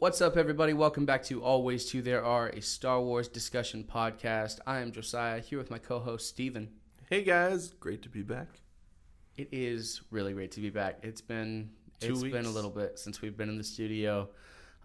[0.00, 0.72] What's up, everybody?
[0.72, 4.58] Welcome back to Always Two There Are, a Star Wars discussion podcast.
[4.66, 6.70] I am Josiah here with my co-host Stephen.
[7.10, 8.48] Hey guys, great to be back.
[9.36, 11.00] It is really great to be back.
[11.02, 11.68] It's been
[12.00, 14.30] Two it's been a little bit since we've been in the studio.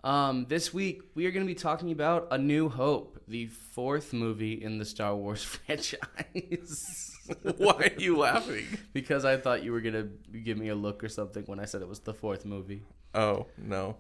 [0.04, 4.12] Um, this week we are going to be talking about A New Hope, the fourth
[4.12, 7.16] movie in the Star Wars franchise.
[7.58, 8.66] Why are you laughing?
[8.92, 11.64] because I thought you were going to give me a look or something when I
[11.64, 12.84] said it was the fourth movie.
[13.14, 13.96] Oh no.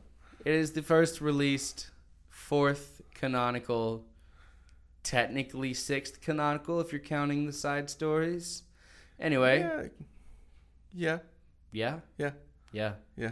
[0.45, 1.89] It is the first released,
[2.29, 4.05] fourth canonical,
[5.03, 8.63] technically sixth canonical if you're counting the side stories.
[9.19, 9.87] Anyway, Yeah.
[10.93, 11.19] Yeah.
[11.71, 12.31] yeah, Yeah.
[12.71, 12.93] yeah.
[13.17, 13.31] Yeah.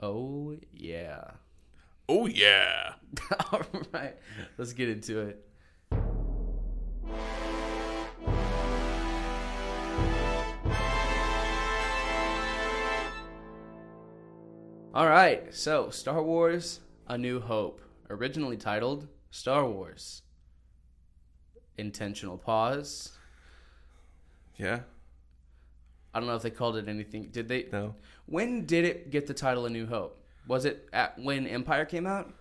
[0.00, 1.22] Oh yeah.
[2.08, 2.94] Oh yeah.
[3.52, 4.16] All right,
[4.58, 5.46] let's get into it.
[14.92, 20.22] All right, so Star Wars A New Hope, originally titled Star Wars.
[21.78, 23.12] Intentional pause.
[24.56, 24.80] Yeah.
[26.12, 27.28] I don't know if they called it anything.
[27.30, 27.68] Did they?
[27.72, 27.94] No.
[28.26, 30.20] When did it get the title A New Hope?
[30.48, 32.34] Was it at when Empire came out?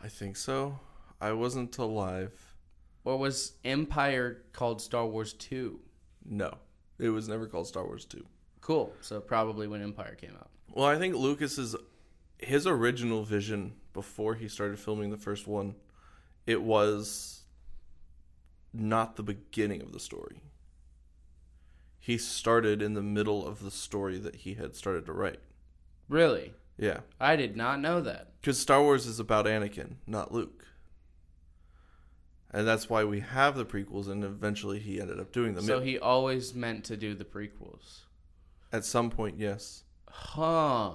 [0.00, 0.78] I think so.
[1.20, 2.30] I wasn't alive.
[3.04, 5.80] Or was Empire called Star Wars 2?
[6.24, 6.56] No.
[7.00, 8.24] It was never called Star Wars 2.
[8.60, 8.92] Cool.
[9.00, 10.50] So probably when Empire came out.
[10.74, 11.76] Well, I think Lucas's
[12.38, 15.76] his original vision before he started filming the first one,
[16.46, 17.44] it was
[18.72, 20.40] not the beginning of the story.
[22.00, 25.38] He started in the middle of the story that he had started to write.
[26.08, 26.52] Really?
[26.76, 27.00] Yeah.
[27.20, 28.32] I did not know that.
[28.40, 30.66] Because Star Wars is about Anakin, not Luke.
[32.50, 35.64] And that's why we have the prequels, and eventually he ended up doing them.
[35.64, 38.00] So he always meant to do the prequels.
[38.72, 39.84] At some point, yes.
[40.16, 40.92] Huh.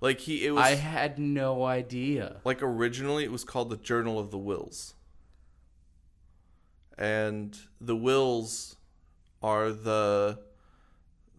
[0.00, 2.40] Like he, it was I had no idea.
[2.44, 4.94] like originally it was called the Journal of the Whills,
[6.98, 8.76] and the Whills
[9.42, 10.38] are the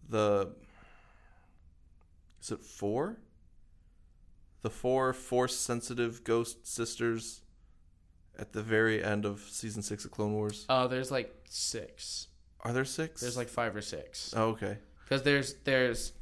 [0.08, 0.50] the
[2.42, 3.18] is it four?
[4.62, 7.42] The four force sensitive ghost sisters
[8.38, 10.66] at the very end of season six of Clone Wars.
[10.68, 12.26] Oh, there's like six.
[12.62, 13.20] Are there six?
[13.20, 14.34] There's like five or six.
[14.36, 14.78] oh, okay.
[15.04, 16.12] Because there's there's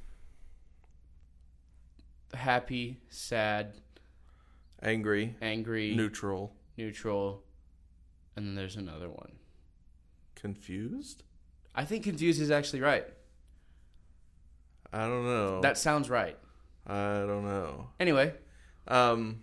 [2.37, 3.75] happy, sad,
[4.83, 7.43] Angry, angry, neutral, neutral,
[8.37, 9.33] and then there's another one.
[10.35, 11.23] confused.
[11.75, 13.07] I think confused is actually right.
[14.93, 15.61] I don't know.
[15.63, 16.39] That sounds right.
[16.87, 17.89] I don't know.
[17.99, 18.35] Anyway,
[18.87, 19.43] Um,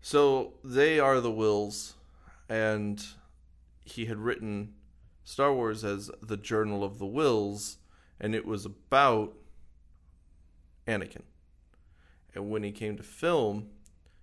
[0.00, 1.94] so they are the Whills,
[2.48, 3.04] and
[3.84, 4.74] he had written
[5.24, 7.76] Star Wars as the Journal of the Whills,
[8.18, 9.34] and it was about
[10.86, 11.22] Anakin.
[12.34, 13.68] And when he came to film,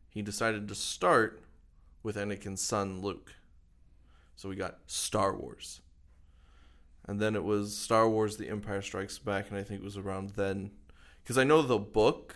[0.09, 1.41] he decided to start
[2.03, 3.33] with Anakin's son Luke.
[4.35, 5.81] So we got Star Wars.
[7.07, 9.97] And then it was Star Wars The Empire Strikes Back, and I think it was
[9.97, 10.71] around then.
[11.23, 12.35] Because I know the book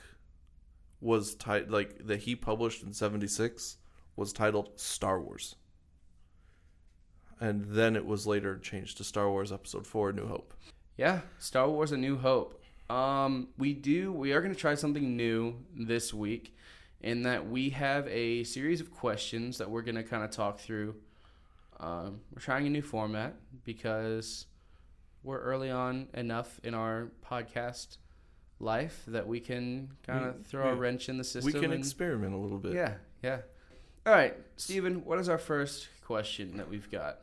[1.01, 3.77] was titled like that he published in 76
[4.15, 5.55] was titled Star Wars.
[7.39, 10.53] And then it was later changed to Star Wars Episode 4 New Hope.
[10.97, 12.58] yeah, Star Wars: A New Hope.
[12.89, 14.11] Um, we do.
[14.11, 16.55] We are going to try something new this week,
[17.01, 20.59] in that we have a series of questions that we're going to kind of talk
[20.59, 20.95] through.
[21.79, 24.47] Um, we're trying a new format because
[25.23, 27.97] we're early on enough in our podcast
[28.59, 31.45] life that we can kind of We- throw a wrench in the system.
[31.53, 32.73] we can and- experiment a little bit.
[32.73, 33.41] Yeah, yeah.
[34.05, 37.19] All right, Stephen, what is our first question that we've got?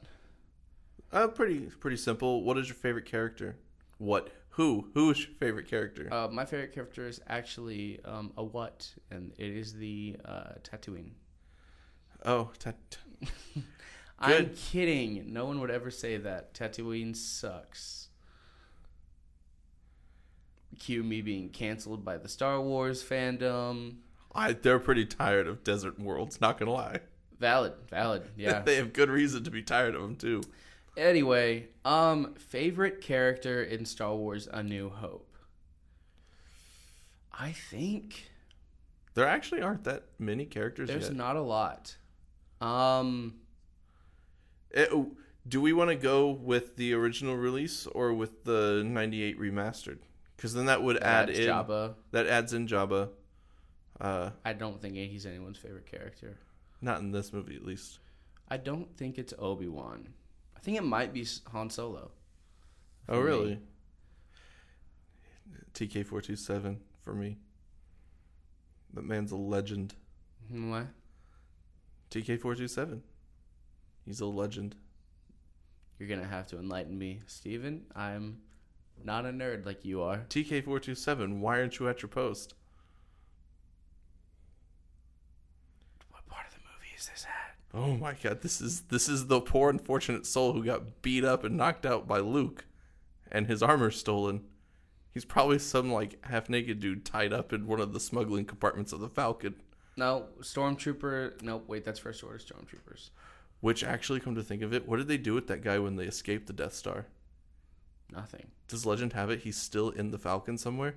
[1.13, 2.43] Uh, pretty pretty simple.
[2.45, 3.57] What is your favorite character?
[3.99, 4.31] What?
[4.57, 4.89] Who?
[4.95, 6.09] Who is your favorite character?
[6.11, 11.11] Uh, my favorite character is actually um, a what, and it is the uh, Tatooine.
[12.25, 13.31] oh, ta- ta-
[14.19, 15.31] I'm kidding.
[15.31, 16.55] No one would ever say that.
[16.55, 18.09] Tatooine sucks.
[20.79, 23.97] Cue me being canceled by the Star Wars fandom.
[24.35, 26.41] I, they're pretty tired of desert worlds.
[26.41, 27.01] Not gonna lie.
[27.39, 28.23] Valid, valid.
[28.39, 28.61] Yeah.
[28.65, 30.41] they have good reason to be tired of them too.
[30.97, 35.37] Anyway, um, favorite character in Star Wars: A New Hope.
[37.39, 38.31] I think
[39.15, 41.17] There actually aren't that many characters there's yet.
[41.17, 41.97] not a lot.
[42.61, 43.35] Um,
[44.75, 45.13] Eh, oh,
[45.47, 49.99] do we want to go with the original release or with the 98 remastered?
[50.37, 51.95] Because then that would add in Jabba.
[52.11, 53.11] that adds in Jabba.
[54.01, 56.39] Uh, I don't think he's anyone's favorite character.
[56.83, 57.99] not in this movie, at least.
[58.49, 60.09] I don't think it's Obi Wan.
[60.67, 62.11] I think it might be Han Solo.
[63.09, 63.61] Oh, really?
[65.75, 67.39] TK427 for me.
[68.93, 69.95] That man's a legend.
[70.53, 70.87] Mm-hmm, what?
[72.11, 72.99] TK427.
[74.05, 74.75] He's a legend.
[76.01, 77.85] You're gonna have to enlighten me, Stephen.
[77.95, 78.39] I'm
[79.05, 80.25] not a nerd like you are.
[80.31, 82.55] TK427, why aren't you at your post?
[86.11, 87.56] What part of the movie is this at?
[87.77, 91.45] Oh my god, this is this is the poor unfortunate soul who got beat up
[91.45, 92.65] and knocked out by Luke
[93.31, 94.45] and his armor stolen.
[95.13, 98.95] He's probably some like half naked dude tied up in one of the smuggling compartments
[98.95, 99.57] of the Falcon.
[99.99, 101.43] No, Stormtrooper.
[101.43, 103.11] No, wait, that's First Order Stormtroopers.
[103.61, 105.97] Which actually come to think of it, what did they do with that guy when
[105.97, 107.07] they escaped the Death Star?
[108.11, 108.47] Nothing.
[108.69, 110.95] Does legend have it he's still in the Falcon somewhere?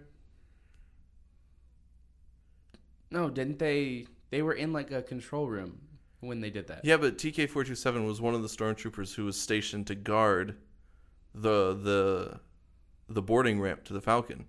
[3.11, 4.07] No, didn't they?
[4.29, 5.79] They were in like a control room
[6.21, 6.81] when they did that.
[6.83, 10.57] Yeah, but TK427 was one of the stormtroopers who was stationed to guard
[11.33, 12.39] the the
[13.07, 14.45] the boarding ramp to the Falcon.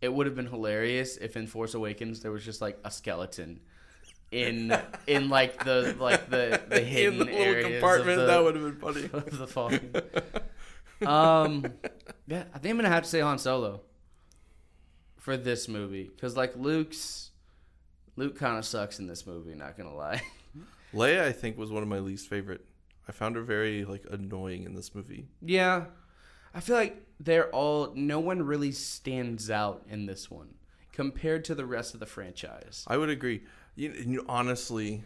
[0.00, 3.60] It would have been hilarious if in Force Awakens there was just like a skeleton
[4.30, 4.76] in
[5.06, 8.42] in like the like the the hidden in the little areas compartment, of the, that
[8.42, 9.04] would have been funny.
[9.12, 9.94] of the Falcon.
[11.06, 11.66] um,
[12.26, 13.82] yeah, I think I'm gonna have to say Han Solo
[15.16, 17.30] for this movie because like Luke's
[18.16, 19.54] Luke kind of sucks in this movie.
[19.54, 20.22] Not gonna lie.
[20.92, 22.64] Leia, I think, was one of my least favorite.
[23.08, 25.26] I found her very like annoying in this movie.
[25.40, 25.86] Yeah,
[26.54, 27.92] I feel like they're all.
[27.94, 30.54] No one really stands out in this one
[30.92, 32.84] compared to the rest of the franchise.
[32.86, 33.42] I would agree.
[33.74, 35.02] You, you honestly,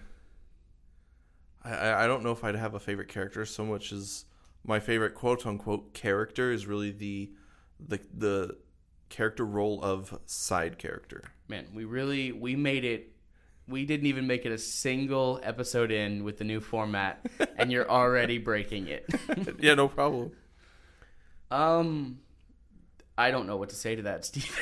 [1.65, 4.25] I- I I don't know if I'd have a favorite character so much as
[4.65, 7.31] my favorite quote unquote character is really the
[7.81, 8.56] the the
[9.09, 11.23] character role of side character.
[11.49, 13.12] Man, we really we made it.
[13.68, 17.26] We didn't even make it a single episode in with the new format,
[17.58, 19.06] and you're already breaking it.
[19.60, 20.32] yeah, no problem.
[21.50, 22.20] Um,
[23.18, 24.54] I don't know what to say to that, Stephen.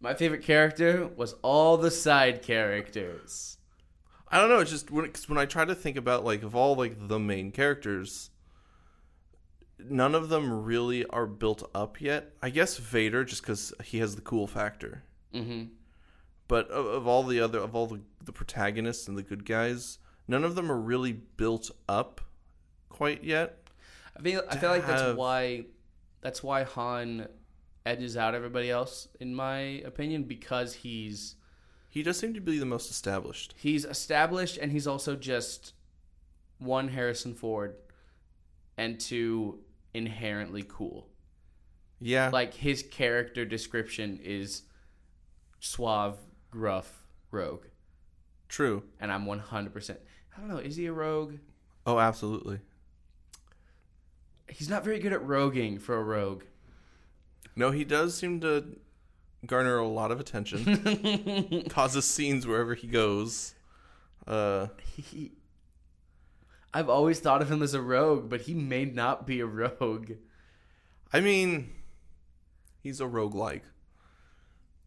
[0.00, 3.56] My favorite character was all the side characters.
[4.28, 4.58] I don't know.
[4.58, 7.18] It's just when cause when I try to think about like of all like the
[7.18, 8.30] main characters,
[9.78, 12.32] none of them really are built up yet.
[12.42, 15.04] I guess Vader, just because he has the cool factor.
[15.32, 15.64] hmm
[16.46, 19.98] But of, of all the other of all the, the protagonists and the good guys,
[20.28, 22.20] none of them are really built up
[22.88, 23.58] quite yet.
[24.16, 25.64] I feel I feel like that's why
[26.20, 27.28] that's why Han
[27.86, 31.36] edges out everybody else, in my opinion, because he's
[31.90, 33.54] He does seem to be the most established.
[33.56, 35.72] he's established and he's also just
[36.58, 37.76] one Harrison Ford
[38.76, 39.60] and two
[39.92, 41.08] inherently cool.
[42.00, 44.62] Yeah, Like his character description is
[45.60, 46.18] suave,
[46.54, 47.02] gruff,
[47.32, 47.64] rogue,
[48.48, 48.84] true.
[49.00, 49.96] and I'm 100%.
[50.36, 51.34] I don't know, is he a rogue?
[51.84, 52.60] Oh, absolutely.
[54.48, 56.44] He's not very good at roguing for a rogue.
[57.56, 58.76] No, he does seem to
[59.46, 61.64] garner a lot of attention.
[61.70, 63.54] causes scenes wherever he goes.
[64.26, 65.32] Uh, He,
[66.72, 70.12] I've always thought of him as a rogue, but he may not be a rogue.
[71.12, 71.70] I mean,
[72.82, 73.62] he's a roguelike.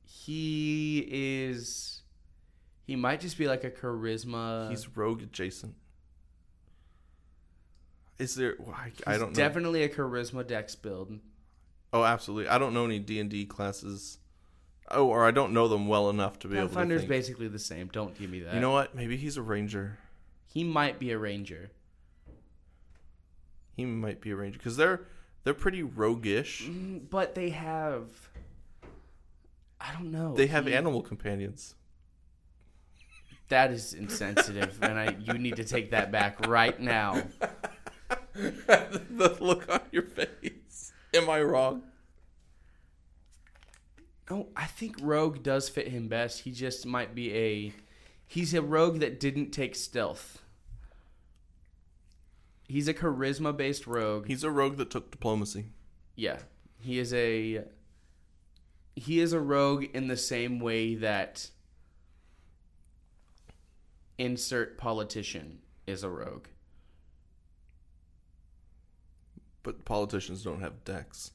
[0.09, 2.01] He is.
[2.86, 4.69] He might just be like a charisma.
[4.69, 5.75] He's rogue adjacent.
[8.18, 8.56] Is there?
[8.74, 9.36] I, I he's don't know.
[9.36, 11.19] Definitely a charisma dex build.
[11.94, 12.50] oh, absolutely.
[12.50, 14.19] I don't know any D and D classes.
[14.89, 17.10] Oh, or I don't know them well enough to be able to Pathfinder's think.
[17.10, 17.89] basically the same.
[17.91, 18.53] Don't give me that.
[18.55, 18.96] You know what?
[18.96, 19.98] Maybe he's a ranger.
[20.53, 21.72] he might be a ranger.
[23.75, 25.01] He might be a ranger because they're
[25.43, 26.63] they're pretty roguish.
[26.67, 28.05] Mm, But they have.
[29.88, 30.34] I don't know.
[30.36, 31.75] They have He- animal companions.
[33.50, 37.24] That is insensitive, and I you need to take that back right now.
[38.34, 40.91] the look on your face.
[41.13, 41.84] Am I wrong?
[44.29, 46.41] No, I think rogue does fit him best.
[46.41, 47.74] He just might be a.
[48.27, 50.41] He's a rogue that didn't take stealth.
[52.67, 54.27] He's a charisma based rogue.
[54.27, 55.67] He's a rogue that took diplomacy.
[56.17, 56.39] Yeah,
[56.82, 57.63] he is a.
[58.98, 61.51] He is a rogue in the same way that.
[64.18, 66.48] Insert politician is a rogue.
[69.62, 71.30] But politicians don't have dex.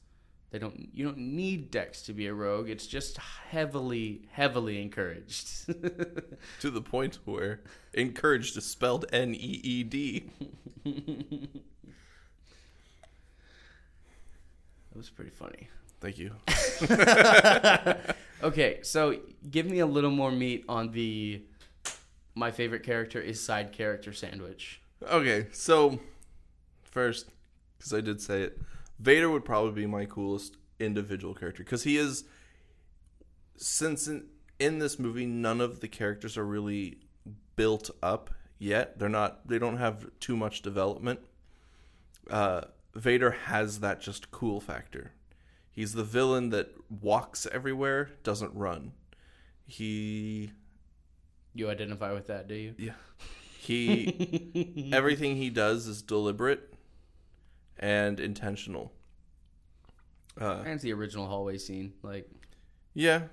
[0.51, 0.89] They don't.
[0.93, 2.69] You don't need dex to be a rogue.
[2.69, 5.65] It's just heavily, heavily encouraged.
[6.59, 7.61] To the point where
[7.93, 10.29] encouraged is spelled N E E D.
[14.91, 15.69] That was pretty funny.
[16.03, 16.31] Thank you.
[18.43, 21.41] Okay, so give me a little more meat on the
[22.35, 24.81] my favorite character is side character sandwich.
[25.01, 25.99] Okay, so
[26.83, 27.29] first,
[27.77, 28.59] because I did say it,
[28.99, 32.25] Vader would probably be my coolest individual character because he is
[33.55, 34.09] since
[34.59, 36.97] in this movie, none of the characters are really
[37.55, 38.29] built up
[38.59, 38.99] yet.
[38.99, 39.47] They're not.
[39.47, 41.21] They don't have too much development.
[42.29, 42.61] Uh,
[42.93, 45.13] Vader has that just cool factor.
[45.73, 46.69] He's the villain that
[47.01, 48.93] walks everywhere, doesn't run.
[49.65, 50.51] He
[51.53, 52.75] You identify with that, do you?
[52.77, 52.93] yeah.
[53.59, 56.73] He everything he does is deliberate
[57.79, 58.91] and intentional.
[60.39, 61.93] Uh, And it's the original hallway scene.
[62.03, 62.29] Like,
[62.93, 63.23] yeah,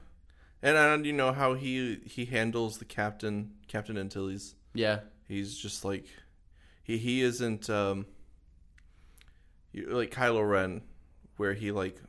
[0.63, 4.55] and and you know how he he handles the captain, Captain Antilles.
[4.75, 6.07] yeah, He's just like
[6.83, 8.07] he he isn't um
[9.75, 10.83] like Kylo Ren,
[11.39, 12.01] where he like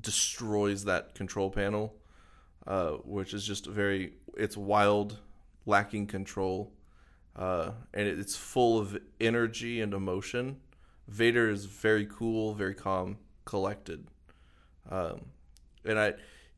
[0.00, 1.94] destroys that control panel,
[2.66, 5.18] uh, which is just very it's wild,
[5.64, 6.72] lacking control,
[7.36, 10.58] uh, and it, it's full of energy and emotion.
[11.08, 14.08] Vader is very cool, very calm, collected,
[14.90, 15.26] um,
[15.84, 16.14] and I,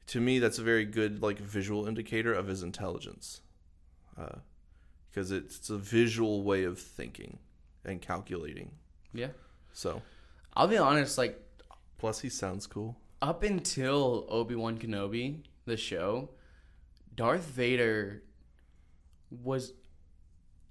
[0.08, 3.42] to me, that's a very good like visual indicator of his intelligence.
[4.18, 4.38] Uh,
[5.10, 7.38] because it's a visual way of thinking
[7.84, 8.70] and calculating.
[9.12, 9.28] yeah.
[9.72, 10.02] So,
[10.54, 11.18] I'll be honest.
[11.18, 11.40] Like,
[11.98, 12.96] plus he sounds cool.
[13.20, 16.30] Up until Obi Wan Kenobi, the show,
[17.14, 18.22] Darth Vader
[19.30, 19.72] was.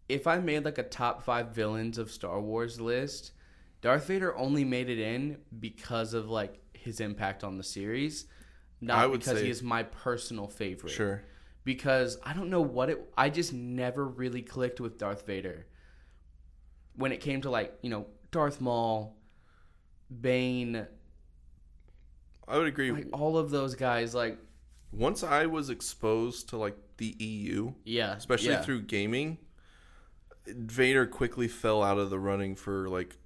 [0.10, 3.34] If I made like a top five villains of Star Wars list,
[3.82, 8.26] Darth Vader only made it in because of like his impact on the series,
[8.80, 10.92] not I would because say- he is my personal favorite.
[10.92, 11.24] Sure.
[11.66, 13.12] because I don't know what it.
[13.18, 15.68] I just never really clicked with Darth Vader.
[16.96, 19.18] When it came to like you know Darth Maul,
[20.22, 20.88] Bane,
[22.48, 22.92] I would agree.
[22.92, 24.38] like all of those guys, like
[24.92, 28.62] Once I was exposed to like the EU, yeah, especially yeah.
[28.62, 29.38] through gaming,
[30.48, 33.18] Vader quickly fell out of the running for like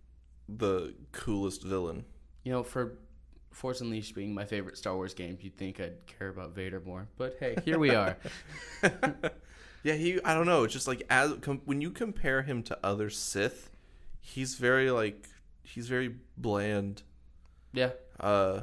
[0.49, 2.03] the coolest villain.
[2.43, 2.97] you know for
[3.51, 7.07] Force Unleashed being my favorite Star Wars game, you'd think I'd care about Vader more,
[7.17, 8.17] but hey, here we are.
[9.83, 10.19] Yeah, he.
[10.23, 10.63] I don't know.
[10.63, 13.71] It's just like as com- when you compare him to other Sith,
[14.19, 15.27] he's very like
[15.63, 17.01] he's very bland.
[17.73, 18.61] yeah, Uh,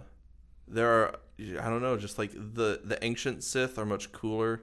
[0.71, 4.63] there are I don't know, just like the the ancient Sith are much cooler.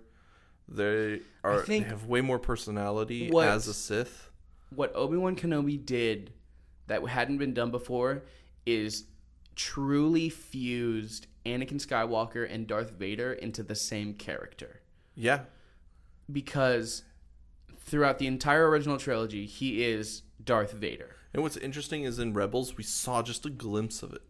[0.68, 4.30] They are they have way more personality what- as a Sith.
[4.70, 6.34] what Obi Wan Kenobi did
[6.88, 8.24] that hadn't been done before
[8.66, 9.06] is
[9.56, 14.82] truly fused Anakin Skywalker and Darth Vader into the same character.
[15.16, 15.42] Yeah,
[16.32, 17.04] Because
[17.78, 22.76] throughout the entire original trilogy, he is Darth Vader, and what's interesting is in Rebels
[22.76, 24.24] we saw just a glimpse of it.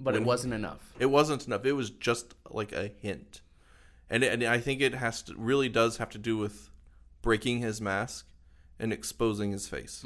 [0.00, 0.92] But it wasn't enough.
[0.98, 1.64] It wasn't enough.
[1.64, 3.40] It was just like a hint,
[4.10, 6.70] and and I think it has to really does have to do with
[7.22, 8.26] breaking his mask
[8.78, 10.04] and exposing his face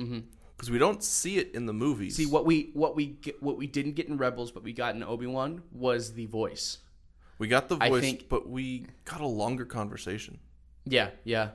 [0.56, 2.16] because we don't see it in the movies.
[2.16, 4.94] See what we what we get, what we didn't get in Rebels, but we got
[4.94, 6.78] in Obi Wan was the voice.
[7.38, 10.38] we got the voice, think- but we got a longer conversation.
[10.84, 11.50] Yeah, yeah.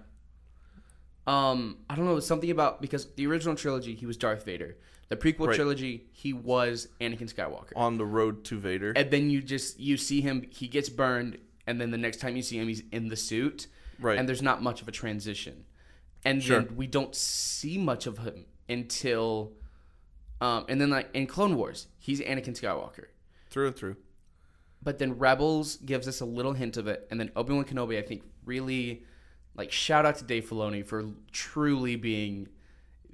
[1.27, 4.77] Um, I don't know something about because the original trilogy he was Darth Vader.
[5.07, 5.55] The prequel Right.
[5.55, 7.73] trilogy he was Anakin Skywalker.
[7.75, 11.37] On the road to Vader, And then you just you see him he gets burned
[11.67, 13.67] and then the next time you see him he's in the suit.
[13.99, 14.17] Right.
[14.17, 15.65] And there's not much of a transition.
[16.23, 16.61] And Sure.
[16.61, 19.53] then we don't see much of him until
[20.41, 23.05] um and then like in Clone Wars, he's Anakin Skywalker.
[23.49, 23.95] through and through.
[24.83, 27.97] But then Rebels gives us a little hint of it, and then Obi Wan Kenobi,
[27.97, 29.03] I think, really
[29.55, 32.49] like shout out to Dave Filoni for truly being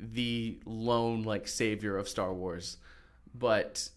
[0.01, 2.77] the lone like savior of Star Wars,
[3.33, 3.89] but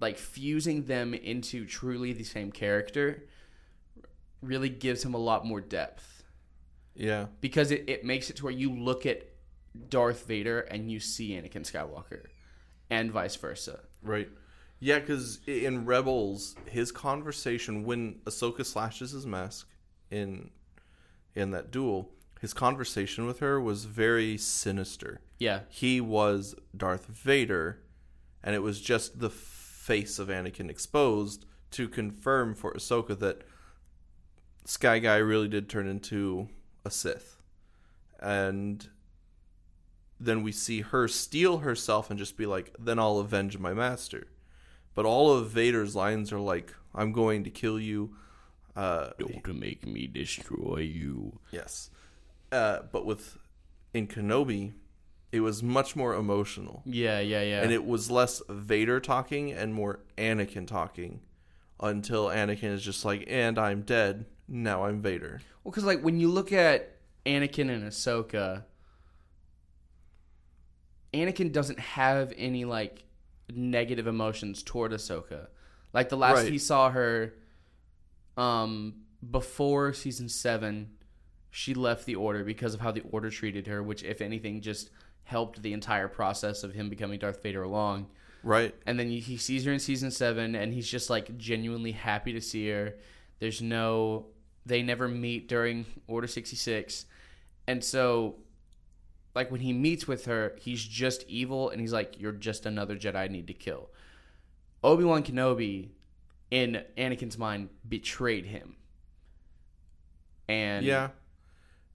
[0.00, 3.24] like fusing them into truly the same character
[4.42, 6.24] really gives him a lot more depth
[6.94, 9.24] Yeah, because it, it makes it to where you look at
[9.90, 12.26] Darth Vader and you see Anakin Skywalker,
[12.88, 13.80] and vice versa.
[14.02, 14.28] right.
[14.82, 19.68] Yeah, because in Rebels, his conversation when Ahsoka slashes his mask
[20.10, 20.50] in
[21.34, 25.20] in that duel, his conversation with her was very sinister.
[25.40, 27.80] Yeah, he was Darth Vader,
[28.44, 33.42] and it was just the face of Anakin exposed to confirm for Ahsoka that
[34.66, 36.48] Sky Guy really did turn into
[36.84, 37.38] a Sith.
[38.20, 38.86] And
[40.20, 44.26] then we see her steal herself and just be like, then I'll avenge my master.
[44.94, 48.14] But all of Vader's lines are like, I'm going to kill you.
[48.76, 51.38] Uh, don't make me destroy you.
[51.50, 51.90] yes.
[52.52, 53.38] Uh, but with
[53.94, 54.72] in Kenobi,
[55.32, 56.82] it was much more emotional.
[56.84, 57.62] Yeah, yeah, yeah.
[57.62, 61.20] and it was less Vader talking and more Anakin talking
[61.78, 64.26] until Anakin is just like, and I'm dead.
[64.48, 65.40] Now I'm Vader.
[65.62, 68.64] Well, because like when you look at Anakin and Ahsoka,
[71.14, 73.04] Anakin doesn't have any like
[73.52, 75.48] negative emotions toward Ahsoka.
[75.92, 76.52] Like the last Right.
[76.52, 77.34] he saw her,
[78.36, 78.94] um,
[79.28, 80.92] before season seven,
[81.50, 84.90] she left the order because of how the order treated her, which, if anything, just
[85.30, 88.08] helped the entire process of him becoming Darth Vader along.
[88.42, 88.74] Right.
[88.84, 92.40] And then he sees her in season seven, and he's just like genuinely happy to
[92.40, 92.96] see her.
[93.38, 94.26] There's no,
[94.66, 97.06] they never meet during Order 66.
[97.68, 98.36] And so,
[99.36, 102.96] like, when he meets with her, he's just evil, and he's like, You're just another
[102.96, 103.90] Jedi I need to kill.
[104.82, 105.90] Obi Wan Kenobi,
[106.50, 108.74] in Anakin's mind, betrayed him.
[110.48, 111.10] And Yeah.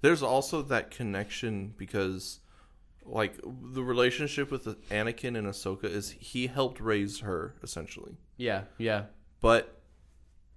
[0.02, 2.40] There's also that connection because,
[3.06, 8.18] like, the relationship with Anakin and Ahsoka is he helped raise her essentially.
[8.38, 9.04] yeah, yeah,
[9.42, 9.82] But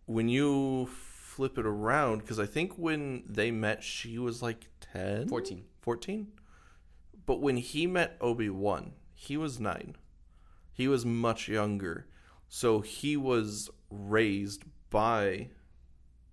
[0.06, 5.28] when you flip it around, because I think when they met, she was like 10?
[5.28, 5.64] 14.
[5.82, 6.28] 14?
[7.26, 9.96] But when he met Obi Wan, he was nine.
[10.72, 12.06] He was much younger.
[12.48, 15.50] So he was raised by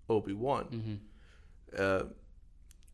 [0.10, 0.66] Obi Wan.
[0.66, 0.96] hmm
[1.78, 2.04] Uh,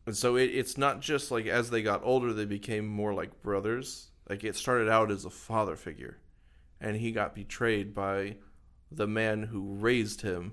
[0.06, 3.42] and so it, it's not just like as they got older, they became more like
[3.42, 4.08] brothers.
[4.28, 6.18] Like it started out as a father figure,
[6.80, 8.36] and he got betrayed by
[8.90, 10.52] the man who raised him,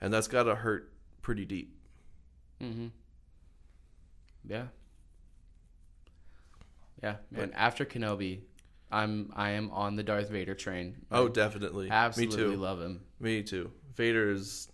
[0.00, 1.74] and that's got to hurt pretty deep.
[2.60, 2.88] mm-hmm
[4.48, 4.66] Yeah.
[7.02, 7.52] Yeah, man.
[7.54, 8.40] After Kenobi,
[8.90, 10.96] I'm I am on the Darth Vader train.
[11.10, 11.90] Oh, definitely.
[11.90, 12.56] absolutely Me too.
[12.56, 13.00] love him.
[13.20, 13.70] Me too.
[13.94, 14.68] Vader is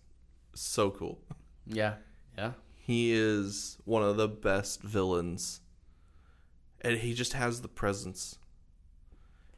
[0.54, 1.20] so cool.
[1.66, 1.94] Yeah,
[2.38, 2.52] yeah,
[2.84, 5.62] He is one of the best villains.
[6.82, 8.36] And he just has the presence.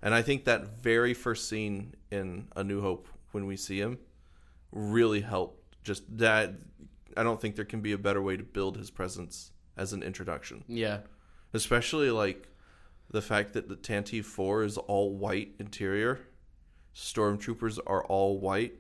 [0.01, 3.99] And I think that very first scene in A New Hope when we see him
[4.71, 5.83] really helped.
[5.83, 6.55] Just that
[7.17, 10.05] I don't think there can be a better way to build his presence as an
[10.05, 10.63] introduction.
[10.69, 10.99] yeah,
[11.53, 12.49] Especially like
[13.11, 16.21] the fact that the Tantive 4 is all white interior.
[16.95, 18.75] Stormtroopers are all white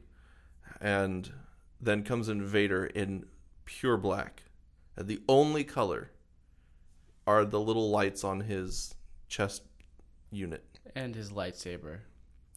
[0.81, 1.33] and
[1.81, 3.27] then comes in Vader in
[3.67, 4.45] pure black.
[4.97, 6.11] And the only color
[7.27, 8.95] are the little lights on his
[9.29, 9.63] chest
[10.31, 10.65] unit,
[10.95, 11.99] and his lightsaber.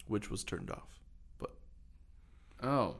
[0.07, 0.99] which was turned off.
[1.37, 1.51] But
[2.63, 2.95] Oh,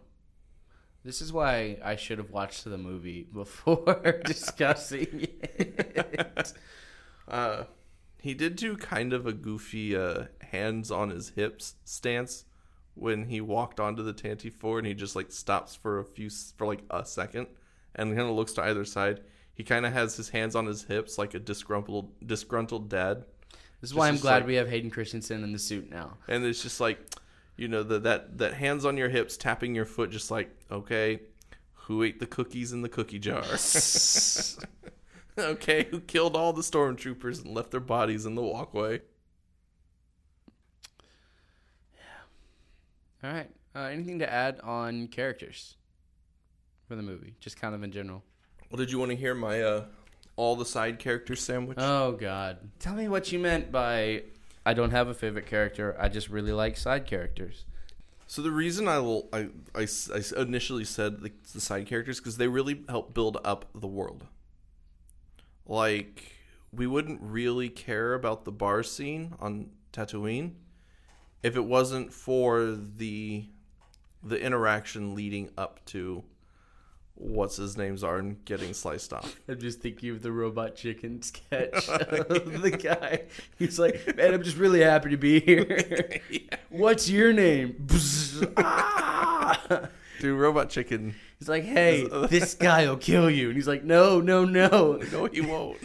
[1.04, 6.54] this is why I should have watched the movie before discussing it.
[7.28, 7.64] uh,
[8.22, 12.46] he did do kind of a goofy uh, hands on his hips stance
[12.96, 16.30] when he walked onto the Tantive 4 and he just like stops for a few
[16.58, 17.48] for like a second
[17.96, 19.22] and kind of looks to either side.
[19.54, 23.26] He kind of has his hands on his hips like a disgruntled disgruntled dad.
[23.82, 26.18] This is why I'm glad like- we have Hayden Christensen in the suit now.
[26.28, 27.00] and it's just like
[27.58, 31.22] you know the, that that hands on your hips tapping your foot just like okay
[31.74, 33.44] who ate the cookies in the cookie jar
[35.38, 39.02] okay who killed all the stormtroopers and left their bodies in the walkway
[43.22, 43.28] Yeah.
[43.30, 43.50] All right.
[43.76, 45.76] Uh, anything to add on characters
[46.90, 47.36] for the movie?
[47.40, 48.24] Just kind of in general.
[48.70, 49.86] well did you want to hear my uh
[50.36, 52.58] all the side characters sandwich Oh God!
[52.80, 54.24] Tell me what you meant by
[54.66, 55.96] I don't have a favorite character.
[56.00, 57.66] I just really like side characters.
[58.28, 59.50] so the reason I, will, I
[60.38, 64.26] initially said the, the side characters because they really help build up the world
[65.66, 66.34] like
[66.72, 70.54] we wouldn't really care about the bar scene on Tatooine
[71.44, 73.46] if it wasn't for the
[74.22, 76.24] the interaction leading up to
[77.20, 79.36] what's his name's Arn getting sliced off.
[79.48, 83.24] I'm just thinking of the robot chicken sketch of the guy.
[83.60, 86.20] He's like, "Man, I'm just really happy to be here.
[86.70, 87.88] What's your name?"
[88.58, 89.90] Ah!
[90.20, 91.16] Dude, Robot Chicken.
[91.40, 95.26] He's like, "Hey, this guy will kill you," and he's like, "No, no, no." No,
[95.28, 95.78] he won't.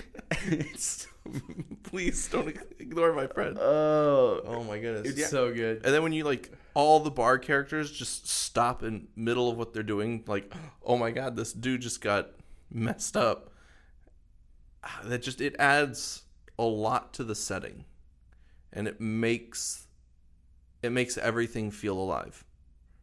[1.85, 3.57] Please don't ignore my friend.
[3.61, 5.09] oh, Oh my goodness.
[5.09, 5.27] it's Yeah.
[5.29, 5.85] so good.
[5.85, 9.73] And then when you like all the bar characters just stop in middle of what
[9.73, 10.53] they're doing, like,
[10.85, 12.31] oh my god, this dude just got
[12.71, 13.51] messed up.
[14.83, 16.23] Ah, That just it adds
[16.59, 17.85] a lot to the setting,
[18.73, 19.87] and it makes
[20.83, 22.45] it makes everything feel alive,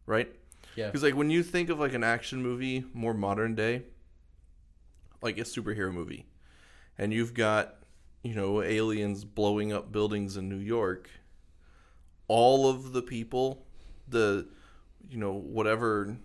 [0.06, 0.32] right?
[0.76, 3.84] Yeah, Because like when you think of like an action movie, more modern day,
[5.22, 6.26] like a superhero movie,
[6.98, 7.76] and you've got
[8.24, 11.10] you know aliens blowing up buildings in New York,
[12.32, 13.66] all of the people,
[14.08, 14.48] the
[15.10, 16.16] you know whatever,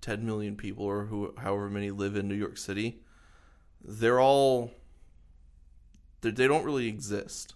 [0.00, 3.02] ten million people or who however many live in New York City,
[3.84, 4.70] they're all
[6.22, 7.54] they they don't really exist.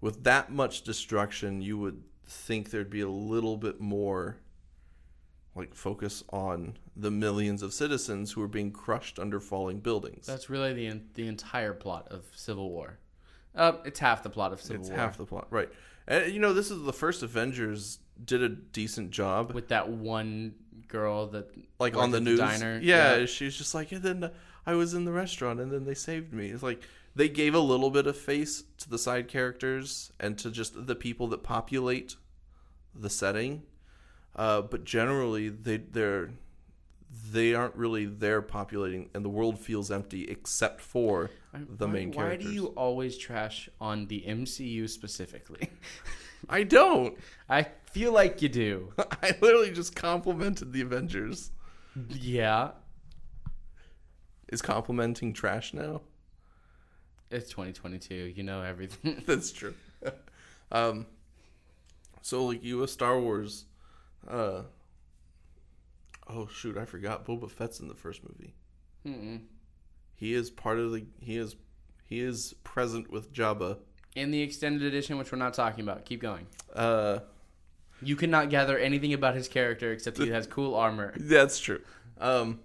[0.00, 4.38] With that much destruction, you would think there'd be a little bit more
[5.54, 10.26] like focus on the millions of citizens who are being crushed under falling buildings.
[10.26, 12.98] that's really the the entire plot of Civil War.
[13.58, 14.98] Uh, it's half the plot of Civil it's War.
[14.98, 15.68] half the plot, right?
[16.06, 19.52] And you know, this is the first Avengers did a decent job.
[19.52, 20.54] with that one
[20.88, 22.38] girl that like on the news.
[22.38, 22.78] diner.
[22.82, 24.30] Yeah, she was just like, and then
[24.66, 26.48] I was in the restaurant, and then they saved me.
[26.48, 26.82] It's like
[27.14, 30.94] they gave a little bit of face to the side characters and to just the
[30.94, 32.16] people that populate
[32.94, 33.62] the setting,
[34.36, 36.30] uh, but generally they they're
[37.30, 42.12] they aren't really there populating, and the world feels empty except for the why, main
[42.12, 42.44] characters.
[42.46, 45.70] Why do you always trash on the MCU specifically?
[46.48, 47.16] I don't.
[47.48, 48.92] I feel like you do.
[49.22, 51.50] I literally just complimented the Avengers.
[52.10, 52.70] Yeah,
[54.48, 56.02] Is complimenting trash now?
[57.30, 58.14] it's 2022.
[58.36, 59.22] You know everything.
[59.26, 59.74] That's true.
[60.72, 61.06] um,
[62.22, 63.64] so like you a Star Wars,
[64.28, 64.62] uh,
[66.28, 68.54] oh shoot, I forgot Boba Fett's in the first movie.
[69.06, 69.40] Mm-mm.
[70.14, 71.06] He is part of the.
[71.20, 71.56] He is
[72.06, 73.78] he is present with Jabba.
[74.16, 76.46] In the extended edition, which we're not talking about, keep going.
[76.74, 77.20] Uh,
[78.02, 81.14] You cannot gather anything about his character except he has cool armor.
[81.18, 81.80] that's true.
[82.18, 82.60] Um,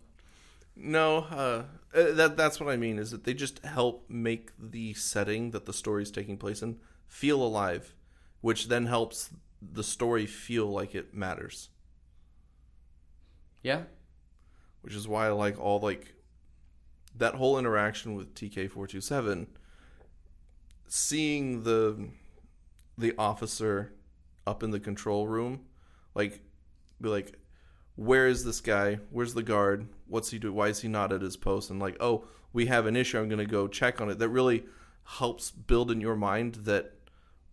[0.76, 1.64] no, uh,
[1.96, 5.66] uh, that that's what I mean is that they just help make the setting that
[5.66, 7.94] the story is taking place in feel alive,
[8.42, 9.30] which then helps
[9.62, 11.70] the story feel like it matters.
[13.64, 13.84] Yeah,
[14.82, 16.14] which is why I like all like
[17.16, 19.48] that whole interaction with TK427
[20.88, 22.10] seeing the
[22.98, 23.94] the officer
[24.46, 25.62] up in the control room
[26.14, 26.42] like
[27.02, 27.40] be like
[27.96, 28.98] where is this guy?
[29.12, 29.88] Where's the guard?
[30.08, 31.70] What's he doing why is he not at his post?
[31.70, 33.20] And like oh we have an issue.
[33.20, 34.20] I'm going to go check on it.
[34.20, 34.66] That really
[35.06, 36.94] helps build in your mind that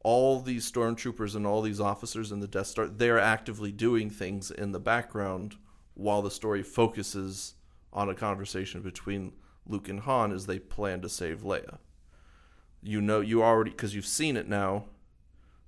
[0.03, 4.51] all these stormtroopers and all these officers in the Death Star they're actively doing things
[4.51, 5.57] in the background
[6.00, 7.54] while the story focuses
[7.92, 9.32] on a conversation between
[9.66, 11.78] Luke and Han as they plan to save Leia.
[12.82, 14.86] You know, you already because you've seen it now,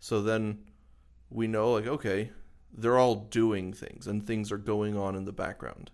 [0.01, 0.65] so then
[1.29, 2.31] we know like okay,
[2.73, 5.91] they're all doing things and things are going on in the background,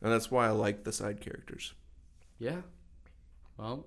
[0.00, 1.74] and that's why I like the side characters.
[2.38, 2.62] yeah.
[3.58, 3.84] Well,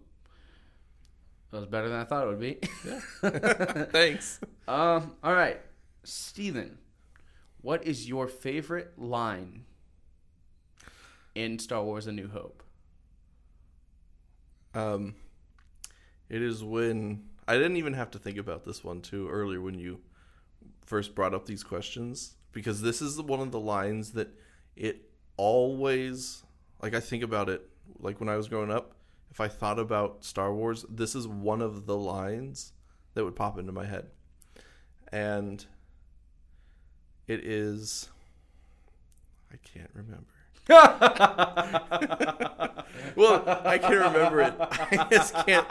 [1.50, 2.60] that was better than I thought it would be.
[2.86, 3.86] Yeah.
[3.92, 4.40] Thanks.
[4.68, 5.14] um.
[5.24, 5.60] All right,
[6.04, 6.78] Stephen,
[7.64, 9.64] what is your favorite line
[11.34, 12.62] in Star Wars: A New Hope?
[14.76, 15.16] Um,
[16.30, 19.80] it is when I didn't even have to think about this one too earlier when
[19.80, 20.02] you
[20.86, 24.30] first brought up these questions because this is one of the lines that
[24.76, 26.44] it always
[26.82, 27.68] like I think about it
[28.00, 28.96] like when I was growing up
[29.32, 32.74] if I thought about Star Wars this is one of the lines
[33.14, 34.08] that would pop into my head
[35.12, 35.66] and
[37.28, 38.10] it is
[39.52, 40.34] I can't remember
[40.70, 40.94] well,
[43.66, 44.54] I can't remember it.
[44.58, 45.68] I just can't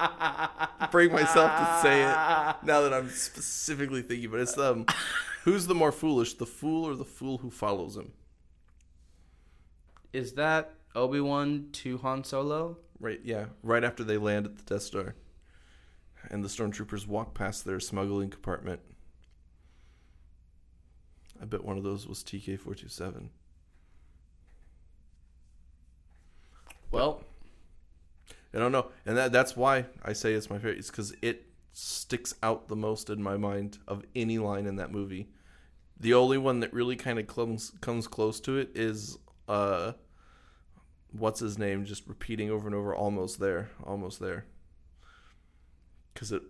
[0.91, 2.15] bring myself to say it
[2.63, 4.31] now that I'm specifically thinking.
[4.31, 4.85] But it's um,
[5.45, 8.13] who's the more foolish, the fool or the fool who follows him?
[10.13, 12.77] Is that Obi Wan to Han Solo?
[13.01, 13.47] Right, yeah.
[13.63, 15.15] Right after they land at the Death Star,
[16.31, 18.81] and the stormtroopers walk past their smuggling compartment.
[21.43, 23.31] I bet one of those was TK four two seven.
[26.93, 27.25] Well,
[28.55, 30.79] I don't know, and that that's why I say it's my favorite.
[30.79, 34.93] It's because it sticks out the most in my mind of any line in that
[34.93, 35.29] movie.
[35.99, 39.93] The only one that really kind of comes comes close to it is uh,
[41.11, 41.85] what's his name?
[41.85, 44.45] Just repeating over and over, almost there, almost there.
[46.13, 46.43] Because it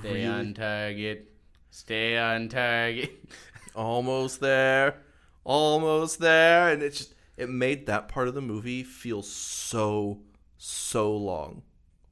[0.00, 1.32] stay really, on target.
[1.70, 3.10] Stay on target.
[3.74, 5.02] almost there,
[5.44, 10.20] almost there, and it just it made that part of the movie feel so
[10.58, 11.62] so long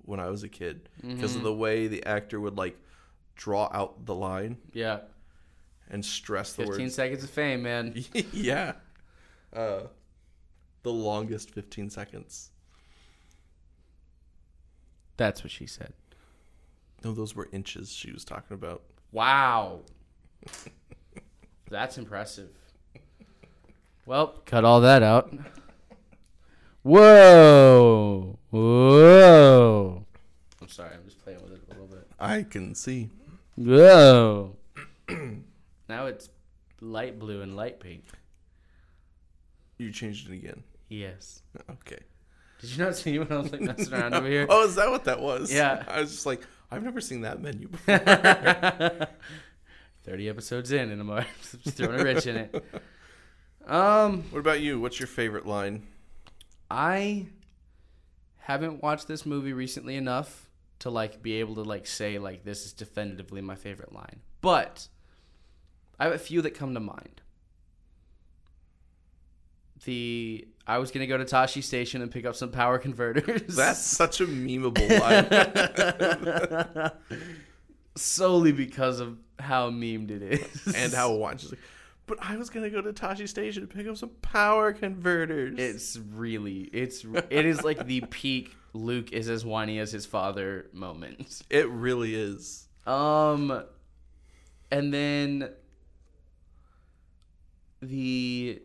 [0.04, 2.76] when I was a kid because of the way the actor would like
[3.36, 5.00] draw out the line Yeah,
[5.88, 6.94] and stress the 15 words.
[6.94, 7.94] seconds of fame, man.
[8.32, 8.72] yeah,
[9.52, 9.82] uh,
[10.82, 12.50] the longest fifteen seconds.
[15.16, 15.92] That's what she said.
[17.04, 18.82] No, those were inches she was talking about.
[19.12, 19.80] Wow.
[21.72, 22.50] That's impressive.
[24.04, 25.32] Well, cut all that out.
[26.82, 28.36] Whoa.
[28.50, 30.04] Whoa.
[30.60, 32.08] I'm sorry, I'm just playing with it a little bit.
[32.18, 33.10] I can see.
[33.56, 34.56] Whoa.
[35.88, 36.30] now it's
[36.80, 38.02] light blue and light pink.
[39.78, 40.64] You changed it again.
[40.88, 41.42] Yes.
[41.70, 42.00] Okay.
[42.60, 44.46] Did you not see when I was like messing around over here?
[44.48, 45.52] Oh, is that what that was?
[45.52, 45.84] Yeah.
[45.86, 48.00] I was just like, I've never seen that menu before.
[50.04, 51.24] 30 episodes in and I'm
[51.64, 52.64] just throwing a wrench in it.
[53.64, 54.80] Um, what about you?
[54.80, 55.86] What's your favorite line?
[56.68, 57.26] I
[58.38, 62.66] haven't watched this movie recently enough to like be able to like say like this
[62.66, 64.18] is definitively my favorite line.
[64.40, 64.88] But
[66.00, 67.22] I have a few that come to mind.
[69.84, 73.54] the I was gonna go to Tosche Station and pick up some power converters.
[73.54, 76.90] That's such a memeable line.
[77.94, 81.44] Solely because of how memed it is and how watch.
[81.50, 81.58] Like,
[82.06, 85.58] but I was gonna go to Tosche Station to pick up some power converters.
[85.58, 88.54] it's really it's it is like the peak.
[88.74, 91.42] Luke is as whiny as his father moment.
[91.50, 92.66] it really is.
[92.86, 93.62] Um,
[94.70, 95.50] and then
[97.82, 98.62] the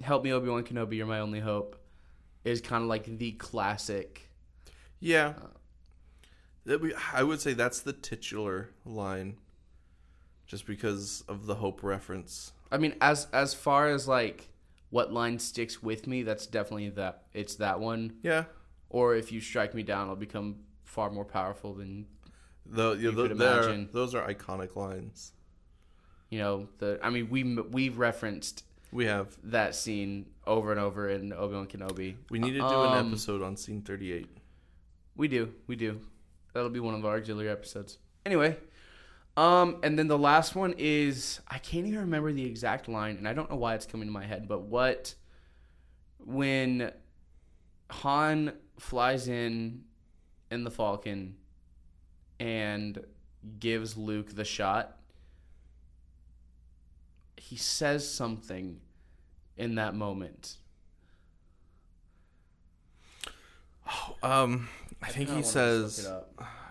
[0.00, 1.76] "Help me, Obi Wan Kenobi, you're my only hope"
[2.44, 4.30] is kind of like the classic.
[5.00, 5.34] Yeah.
[6.66, 9.36] That we- I would say that's the titular line,
[10.46, 12.52] just because of the hope reference.
[12.70, 14.48] I mean, as as far as like
[14.90, 17.24] what line sticks with me, that's definitely that.
[17.32, 18.18] It's that one.
[18.22, 18.44] Yeah.
[18.88, 22.06] Or if you strike me down, I'll become far more powerful than
[22.66, 23.88] Though yeah, You tho- could imagine.
[23.92, 25.32] those are iconic lines.
[26.28, 26.98] you know the.
[27.02, 29.36] I mean, we we've referenced We have.
[29.44, 32.16] that scene over and over in Obi Wan Kenobi.
[32.30, 34.28] We need to do Um, an episode on scene thirty-eight.
[35.16, 36.00] We do, we do.
[36.52, 37.98] That'll be one of our auxiliary episodes.
[38.26, 38.56] Anyway,
[39.36, 43.28] um, and then the last one is I can't even remember the exact line, and
[43.28, 45.14] I don't know why it's coming to my head, but what
[46.18, 46.92] when
[47.90, 49.84] Han flies in
[50.50, 51.36] in the Falcon
[52.38, 53.04] and
[53.58, 54.98] gives Luke the shot,
[57.36, 58.80] he says something
[59.56, 60.56] in that moment.
[64.22, 64.68] Um,
[65.02, 66.12] I think he wanna just look says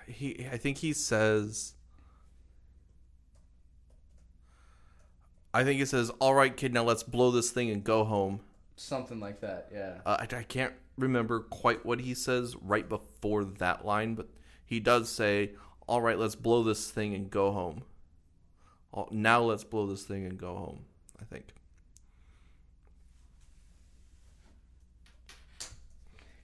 [0.08, 0.48] he.
[0.52, 1.74] I think he says.
[5.54, 8.42] I think he says, "All right, kid, now let's blow this thing and go home."
[8.80, 9.70] something like that.
[9.74, 9.96] Yeah.
[10.06, 14.30] Uh, I, I can't remember quite what he says right before that line, but
[14.66, 15.52] he does say,
[15.88, 17.84] "All right, let's blow this thing and go home."
[19.12, 20.86] Now let's blow this thing and go home.
[21.20, 21.54] I think.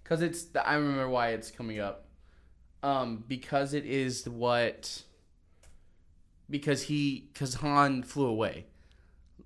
[0.06, 2.06] Because it's the, I remember why it's coming up.
[2.84, 5.02] Um, because it is what.
[6.50, 8.68] Because he, because Han flew away,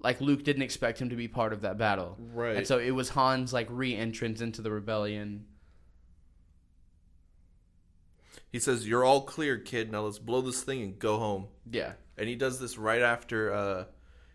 [0.02, 2.58] like Luke didn't expect him to be part of that battle, Right.
[2.58, 5.46] and so it was Han's like re-entrance into the rebellion.
[8.52, 9.92] he says, "You're all clear, kid.
[9.92, 13.54] Now let's blow this thing and go home." Yeah, And he does this right after.
[13.54, 13.86] Uh,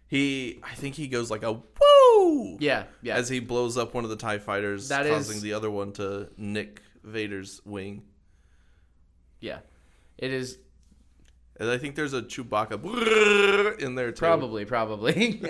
[0.07, 1.55] he, I think he goes like a
[2.19, 2.57] woo.
[2.61, 3.17] yeah, yeah.
[3.17, 5.93] As he blows up one of the Tie fighters, That causing is- the other one
[5.95, 8.03] to nick Vader's wing.
[9.41, 9.59] yeah,
[10.19, 10.59] it is
[11.61, 14.19] And I think there's a Chewbacca in there too.
[14.19, 15.43] probably, probably.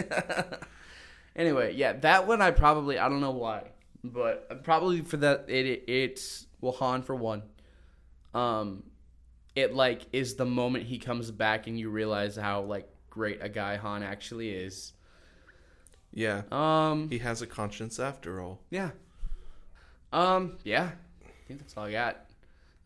[1.37, 3.70] anyway, yeah, that one I probably I don't know why,
[4.03, 7.42] but probably for that it, it it's well Han for one.
[8.35, 8.83] Um,
[9.55, 13.48] it like is the moment he comes back and you realize how like great a
[13.48, 14.92] guy Han actually is.
[16.14, 16.42] Yeah.
[16.53, 18.61] Um, He has a conscience after all.
[18.70, 18.90] yeah.
[20.12, 20.90] Um, yeah.
[21.24, 22.24] I think that's all I got.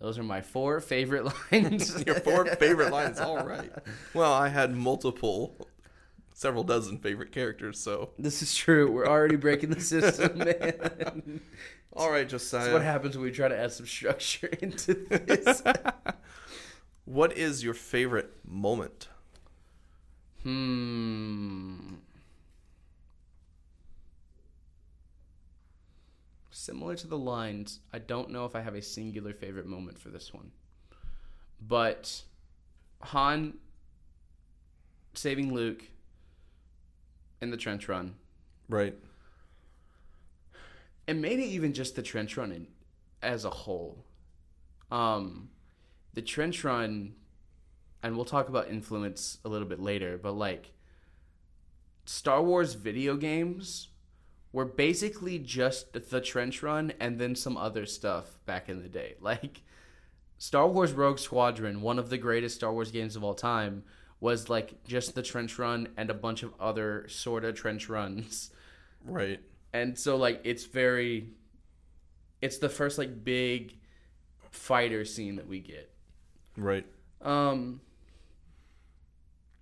[0.00, 2.02] Those are my four favorite lines.
[2.06, 3.20] Your four favorite lines.
[3.20, 3.70] All right.
[4.14, 5.54] Well, I had multiple,
[6.32, 7.78] several dozen favorite characters.
[7.78, 8.90] So, This is true.
[8.90, 11.40] We're already breaking the system, man.
[11.92, 12.72] all right, That's Josiah.
[12.72, 15.62] what happens when we try to add some structure into this.
[17.04, 19.08] what is your favorite moment?
[20.44, 21.94] hmm.
[26.58, 30.08] Similar to the lines, I don't know if I have a singular favorite moment for
[30.08, 30.50] this one.
[31.64, 32.24] But
[33.00, 33.54] Han
[35.14, 35.84] saving Luke
[37.40, 38.16] in the trench run.
[38.68, 38.96] Right.
[41.06, 42.66] and maybe even just the trench run in,
[43.22, 44.04] as a whole.
[44.90, 45.50] Um,
[46.14, 47.14] the trench run,
[48.02, 50.72] and we'll talk about influence a little bit later, but like
[52.04, 53.90] Star Wars video games
[54.52, 59.14] were basically just the trench run and then some other stuff back in the day.
[59.20, 59.62] Like
[60.38, 63.82] Star Wars Rogue Squadron, one of the greatest Star Wars games of all time,
[64.20, 68.50] was like just the trench run and a bunch of other sort of trench runs
[69.04, 69.40] Right.
[69.72, 71.30] and so like it's very
[72.42, 73.74] it's the first like big
[74.50, 75.92] fighter scene that we get
[76.56, 76.84] Right.
[77.22, 77.80] um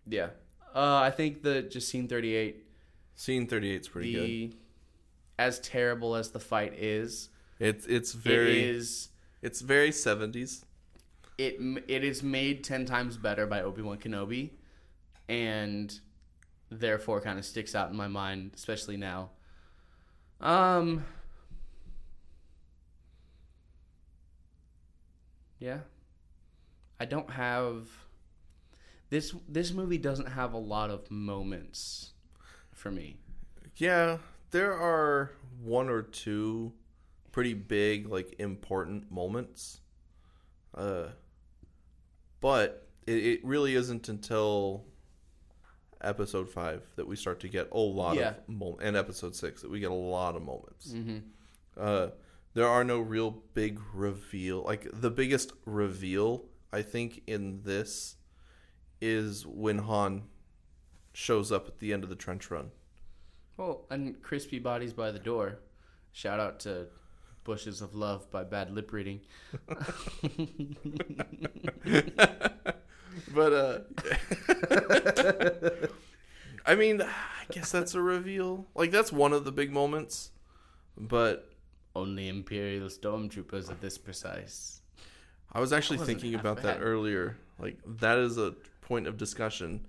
[0.06, 0.28] yeah
[0.74, 2.62] uh i think the just scene 38
[3.18, 4.56] Scene 38 is pretty good.
[5.38, 9.10] As terrible as the fight is It's it's very is
[9.42, 10.64] it's very 70s.
[11.38, 11.56] it
[11.88, 14.50] it is made 10 times better by obi-wan kenobi
[15.28, 16.00] and
[16.70, 19.30] therefore kind of sticks out in my mind especially now.
[20.40, 21.04] Um
[25.58, 25.78] yeah.
[26.98, 27.88] I don't have
[29.10, 32.12] this this movie doesn't have a lot of moments
[32.72, 33.18] for me.
[33.76, 34.18] Yeah,
[34.56, 36.72] there are one or two
[37.30, 39.80] pretty big, like important moments.
[40.74, 41.08] Uh,
[42.40, 44.84] but it, it really isn't until
[46.00, 48.30] episode five that we start to get a lot Yeah.
[48.30, 50.92] of moments, and episode six that we get a lot of moments.
[50.92, 51.18] Mm-hmm.
[51.76, 52.08] Uh,
[52.54, 54.62] there are no real big reveal.
[54.62, 58.16] Like the biggest reveal, I think, in this
[59.02, 60.22] is when Han
[61.12, 62.70] shows up at the end of the trench run.
[63.56, 65.58] Well, and crispy bodies by the door.
[66.12, 66.86] Shout out to
[67.44, 69.20] Bushes of Love by Bad Lip Reading.
[73.34, 73.78] But uh
[76.66, 77.06] I mean, I
[77.50, 78.66] guess that's a reveal.
[78.74, 80.30] Like that's one of the big moments.
[80.98, 81.48] But
[81.94, 84.80] Only Imperial stormtroopers are this precise.
[85.52, 87.36] I was actually wasn't thinking half about that earlier.
[87.58, 89.86] Like that is a point of discussion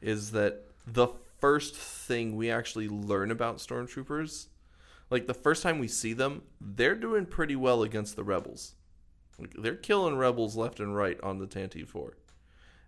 [0.00, 1.08] is that the
[1.42, 4.46] first thing we actually learn about stormtroopers,
[5.10, 8.76] like the first time we see them, they're doing pretty well against the rebels.
[9.40, 12.16] Like, they're killing rebels left and right on the Tantive 4.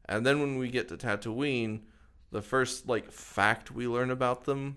[0.04, 1.80] And then when we get to Tatooine,
[2.30, 4.76] the first like fact we learn about them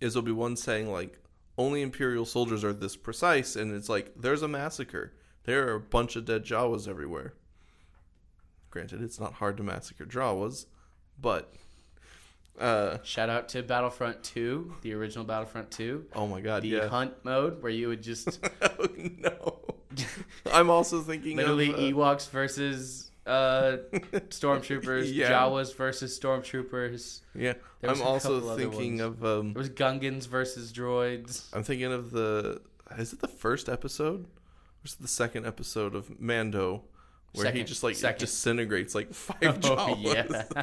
[0.00, 1.18] is Obi-Wan saying like
[1.58, 5.12] only imperial soldiers are this precise and it's like there's a massacre.
[5.44, 7.34] There are a bunch of dead Jawas everywhere.
[8.70, 10.64] Granted, it's not hard to massacre Jawas,
[11.20, 11.54] but
[12.58, 16.06] uh Shout out to Battlefront 2, the original Battlefront 2.
[16.14, 16.88] oh my god, The yeah.
[16.88, 19.58] hunt mode where you would just oh no.
[20.52, 23.78] I'm also thinking literally of uh, Ewoks versus uh,
[24.28, 25.30] stormtroopers, Yeah.
[25.30, 27.20] Jawas versus stormtroopers.
[27.34, 31.48] Yeah, I'm also thinking of um There was Gungans versus droids.
[31.54, 32.60] I'm thinking of the
[32.98, 34.24] is it the first episode?
[34.24, 36.82] Or is it the second episode of Mando
[37.32, 38.20] where he just like Second.
[38.20, 40.04] disintegrates like five Oh, Jawas?
[40.04, 40.62] yeah.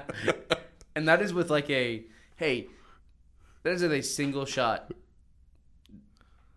[0.96, 2.04] And that is with like a
[2.36, 2.68] hey,
[3.64, 4.92] that is with a single shot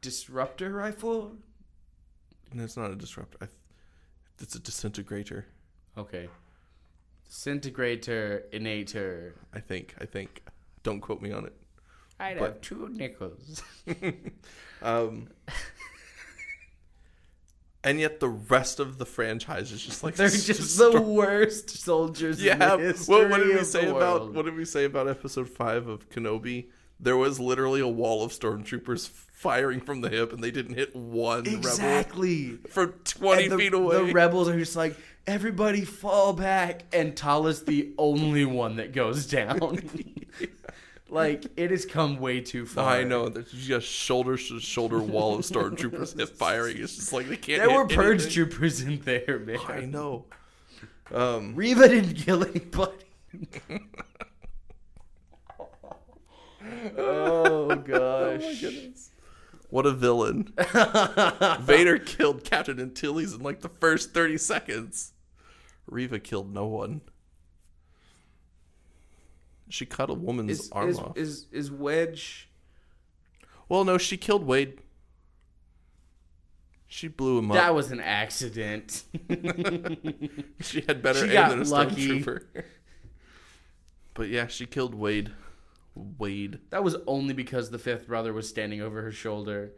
[0.01, 1.33] disruptor rifle.
[2.51, 3.39] And it's not a disruptor.
[3.43, 3.49] I,
[4.41, 5.47] it's a disintegrator.
[5.97, 6.29] Okay,
[7.29, 9.35] disintegrator, innator.
[9.53, 9.95] I think.
[10.01, 10.43] I think.
[10.83, 11.55] Don't quote me on it.
[12.21, 13.63] I'd But- have two nickels.
[14.83, 15.29] Um,
[17.85, 22.41] and yet the rest of the franchise is just like They're just the worst soldiers.
[22.41, 22.77] in yeah.
[22.77, 24.35] the history What, what did we say about world.
[24.35, 26.67] what did we say about episode five of Kenobi?
[26.99, 30.95] There was literally a wall of stormtroopers firing from the hip, and they didn't hit
[30.97, 32.57] one rebel exactly?
[32.71, 34.07] from twenty the, feet away.
[34.07, 39.27] The rebels are just like, everybody fall back, and Tala's the only one that goes
[39.27, 39.81] down.
[41.09, 42.89] like it has come way too far.
[42.89, 46.79] I know there's just shoulder to shoulder wall of stormtroopers hip firing.
[46.79, 47.61] It's just like they can't.
[47.61, 48.33] There hit were purge anything.
[48.33, 49.59] troopers in there, man.
[49.69, 50.27] I know.
[51.13, 52.93] Um, Reva didn't kill anybody.
[56.97, 58.65] oh gosh.
[59.71, 60.53] what a villain!
[61.61, 65.13] Vader killed Captain Antilles in like the first thirty seconds.
[65.87, 67.03] Reva killed no one.
[69.69, 71.17] She cut a woman's Is, arm is, off.
[71.17, 72.49] is is Wedge?
[73.69, 74.79] well, no, she killed Wade.
[76.87, 77.57] She blew him up.
[77.57, 79.03] That was an accident.
[80.61, 82.21] She had better She aim than a lucky.
[82.23, 82.45] stormtrooper.
[84.15, 85.33] but yeah, she killed Wade.
[85.95, 86.59] Wade.
[86.71, 89.73] that was only because the fifth brother was standing over her shoulder.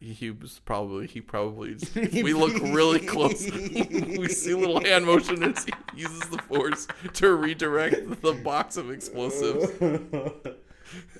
[0.00, 1.76] He was probably he probably
[2.22, 3.50] we look really close.
[3.50, 8.92] we see little hand motion as he uses the force to redirect the box of
[8.92, 9.72] explosives.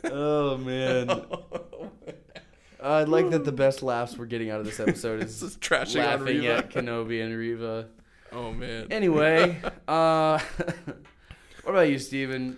[0.04, 1.10] Oh man.
[2.80, 5.56] I like that the best laughs we're getting out of this episode This is is
[5.56, 7.88] trashing on laughing at Kenobi and Reva.
[8.30, 8.86] Oh man.
[8.92, 10.38] Anyway, uh,
[11.64, 12.56] what about you, Stephen?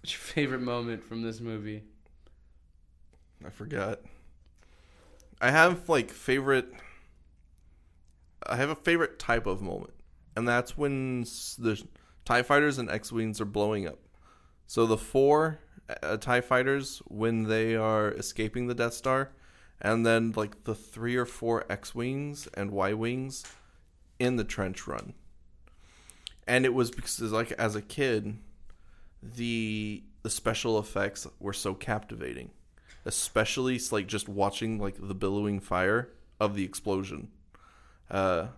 [0.00, 1.82] What's your favorite moment from this movie?
[3.44, 4.00] I forgot.
[5.40, 6.72] I have like favorite.
[8.46, 9.94] I have a favorite type of moment,
[10.36, 11.22] and that's when
[11.58, 11.82] the
[12.24, 13.98] Tie Fighters and X Wings are blowing up.
[14.66, 15.60] So the four
[16.02, 19.30] uh, Tie Fighters when they are escaping the Death Star,
[19.80, 23.44] and then like the three or four X Wings and Y Wings
[24.18, 25.14] in the trench run.
[26.46, 28.38] And it was because like as a kid,
[29.22, 32.50] the the special effects were so captivating
[33.08, 37.28] especially like just watching like the billowing fire of the explosion.
[38.10, 38.48] Uh,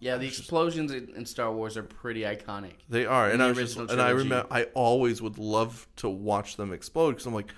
[0.00, 2.74] Yeah, the explosions in, in Star Wars are pretty iconic.
[2.88, 6.08] they are, and the I was just, and I remember I always would love to
[6.08, 7.52] watch them explode because I'm like,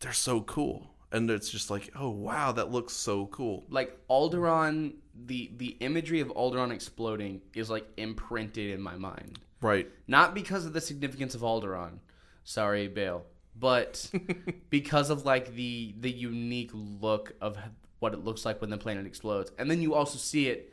[0.00, 3.64] they're so cool, and it's just like, oh wow, that looks so cool.
[3.68, 9.38] Like Alderaan, the the imagery of Alderaan exploding is like imprinted in my mind.
[9.60, 9.88] Right?
[10.06, 11.98] Not because of the significance of Alderaan.
[12.44, 13.24] Sorry, Bail.
[13.58, 14.10] But
[14.70, 17.56] because of like the the unique look of
[17.98, 20.72] what it looks like when the planet explodes, and then you also see it.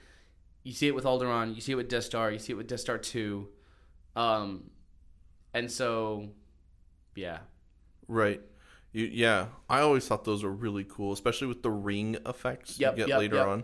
[0.64, 1.54] You see it with Alderaan.
[1.54, 2.32] You see it with Death Star.
[2.32, 3.50] You see it with Death Star Two,
[4.16, 4.70] um,
[5.54, 6.30] and so,
[7.16, 7.40] yeah,
[8.08, 8.42] Right.
[8.92, 12.94] You, yeah, I always thought those were really cool, especially with the ring effects Yep,
[12.94, 13.48] you get yep, later yep.
[13.48, 13.64] on.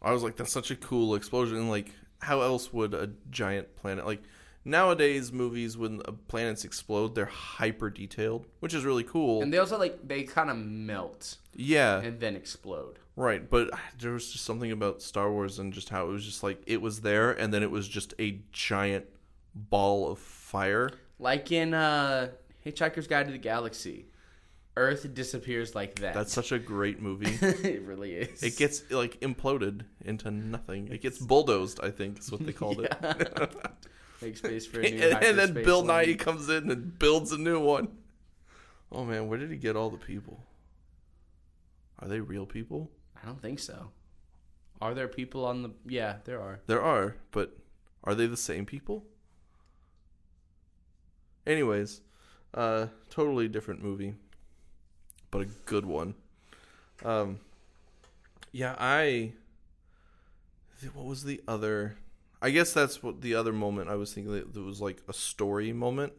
[0.00, 1.58] I was like, that's such a cool explosion.
[1.58, 1.90] And like,
[2.20, 4.22] how else would a giant planet like
[4.66, 9.42] nowadays movies when planets explode, they're hyper detailed, which is really cool.
[9.42, 12.98] and they also like they kind of melt yeah, and then explode.
[13.14, 13.48] right.
[13.48, 16.62] But there was just something about Star Wars and just how it was just like
[16.66, 19.06] it was there, and then it was just a giant
[19.54, 20.90] ball of fire.
[21.18, 22.30] Like in uh,
[22.64, 24.06] Hitchhiker's Guide to the Galaxy,
[24.76, 26.12] Earth disappears like that.
[26.12, 27.38] That's such a great movie.
[27.40, 28.42] it really is.
[28.42, 30.88] It gets like imploded into nothing.
[30.88, 32.94] It gets bulldozed, I think is what they called it.
[34.22, 35.82] Make space for a new and, and then Bill.
[35.82, 37.88] Nighy comes in and builds a new one.
[38.90, 40.40] Oh man, where did he get all the people?
[41.98, 42.90] Are they real people?
[43.20, 43.90] I don't think so.
[44.80, 45.70] Are there people on the?
[45.86, 46.60] Yeah, there are.
[46.66, 47.56] There are, but
[48.04, 49.04] are they the same people?
[51.46, 52.00] Anyways,
[52.54, 54.14] uh totally different movie,
[55.30, 56.14] but a good one.
[57.04, 57.40] Um
[58.52, 59.32] yeah, I
[60.94, 61.96] what was the other
[62.46, 65.72] I guess that's what the other moment I was thinking that was like a story
[65.72, 66.12] moment.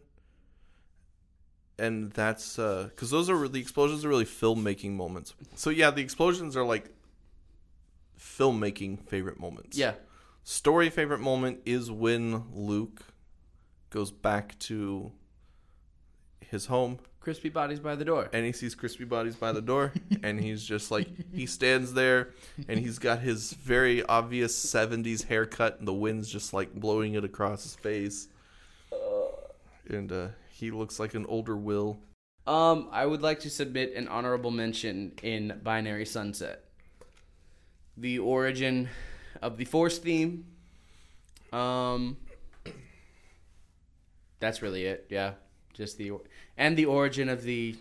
[1.80, 5.34] And that's uh cuz those are the explosions are really filmmaking moments.
[5.55, 6.91] So yeah, the explosions are like
[8.19, 9.93] filmmaking favorite moments Yeah,
[10.43, 13.01] story favorite moment is when Luke
[13.89, 15.13] goes back to
[16.41, 18.29] his home crispy bodies by the door.
[18.31, 19.91] and he sees crispy bodies by the door
[20.23, 22.29] and he's just like he stands there
[22.69, 27.25] and he's got his very obvious 70s haircut and the wind's just like blowing it
[27.25, 28.29] across his face
[29.89, 31.99] and uh, he looks like an older will
[32.45, 36.63] Um, I would like to submit an honorable mention in Binary Sunset.
[37.97, 38.88] The origin
[39.41, 40.45] of the Force theme.
[41.51, 42.15] Um,
[44.39, 45.07] that's really it.
[45.09, 45.33] Yeah,
[45.78, 46.11] just the
[46.57, 47.75] and the origin of the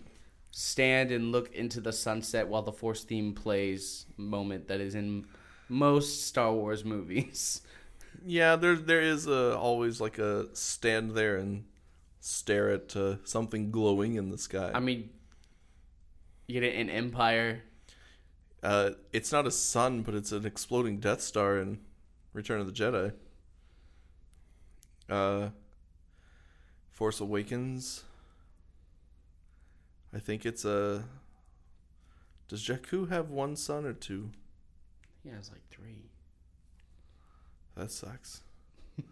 [0.51, 5.25] stand and look into the sunset while the Force theme plays moment that is in
[5.67, 7.61] most Star Wars movies.
[8.25, 11.65] yeah there there is a, always like a stand there and
[12.19, 15.09] stare at uh, something glowing in the sky I mean,
[16.47, 17.63] you get it in Empire.
[18.63, 21.79] Uh, it's not a sun, but it's an exploding Death Star in
[22.33, 23.13] Return of the Jedi.
[25.09, 25.49] Uh,
[26.97, 28.05] Force Awakens.
[30.11, 31.03] I think it's a.
[32.47, 34.31] Does Jakku have one sun or two?
[35.23, 36.09] He has like three.
[37.75, 38.41] That sucks.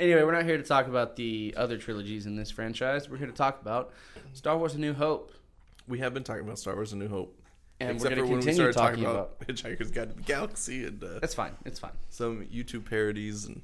[0.00, 3.08] Anyway, we're not here to talk about the other trilogies in this franchise.
[3.08, 3.92] We're here to talk about
[4.32, 5.30] Star Wars: A New Hope,
[5.86, 7.38] We have been talking about Star Wars: A New Hope,
[7.78, 9.46] and except we're going to continue talking talking about, about.
[9.46, 11.52] Hitchhiker's Guide to the Galaxy and uh, That's fine.
[11.64, 11.92] It's fine.
[12.08, 13.62] some YouTube parodies and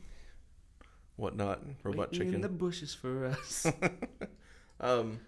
[1.20, 1.60] whatnot.
[1.84, 2.40] Robot Waiting in Chicken.
[2.40, 3.66] the bushes for us.
[4.82, 5.20] Um,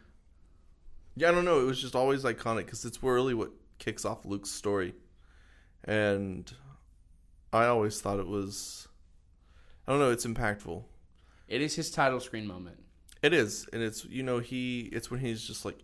[1.15, 1.61] yeah, I don't know.
[1.61, 4.95] It was just always iconic because it's really what kicks off Luke's story,
[5.85, 6.51] and
[7.53, 8.89] I always thought it was.
[9.87, 10.11] I don't know.
[10.11, 10.85] It's impactful.
[11.49, 12.79] it is his title screen moment.
[13.21, 14.89] It is, and it's you know he.
[14.91, 15.81] It's when he's just like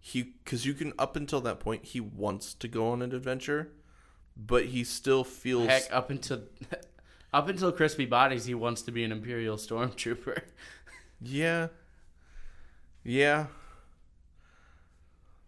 [0.00, 3.70] he because you can up until that point he wants to go on an adventure,
[4.36, 6.42] but he still feels Heck, up until
[7.32, 10.42] up until Crispy Bodies, he wants to be an Imperial stormtrooper.
[11.20, 11.68] yeah,
[13.04, 13.46] yeah.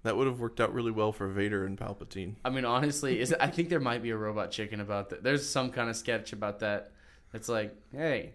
[0.02, 2.36] That would have worked out really well for Vader and Palpatine.
[2.42, 5.22] I mean, honestly, is I think there might be a robot chicken about that.
[5.22, 6.92] There's some kind of sketch about that.
[7.34, 8.32] It's like, hey,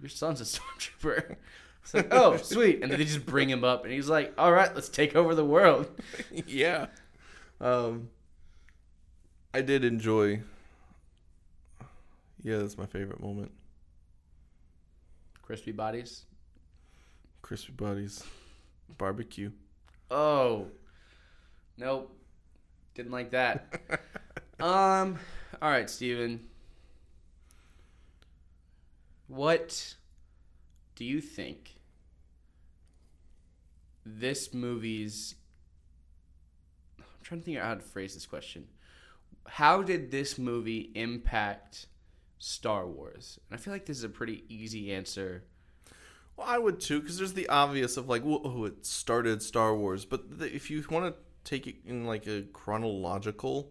[0.00, 1.36] your son's a stormtrooper.
[1.82, 4.52] It's like, oh, sweet, and then they just bring him up, and he's like, all
[4.52, 5.88] right, let's take over the world.
[6.46, 6.86] yeah.
[7.60, 8.10] Um
[9.52, 10.42] I did enjoy
[12.44, 13.50] Yeah, that's my favorite moment.
[15.42, 16.26] Crispy Bodies.
[17.42, 18.22] Crispy bodies.
[18.96, 19.50] Barbecue.
[20.10, 20.68] Oh,
[21.76, 22.14] nope,
[22.94, 24.00] didn't like that.
[24.60, 25.18] um,
[25.60, 26.46] all right, Stephen.
[29.26, 29.94] What
[30.96, 31.76] do you think
[34.06, 35.34] this movie's
[36.98, 38.68] I'm trying to think of how to phrase this question.
[39.46, 41.86] How did this movie impact
[42.38, 43.38] Star Wars?
[43.50, 45.44] And I feel like this is a pretty easy answer.
[46.36, 50.04] Well, I would too, because there's the obvious of like, oh, it started Star Wars.
[50.04, 53.70] But the, if you want to take it in like a chronological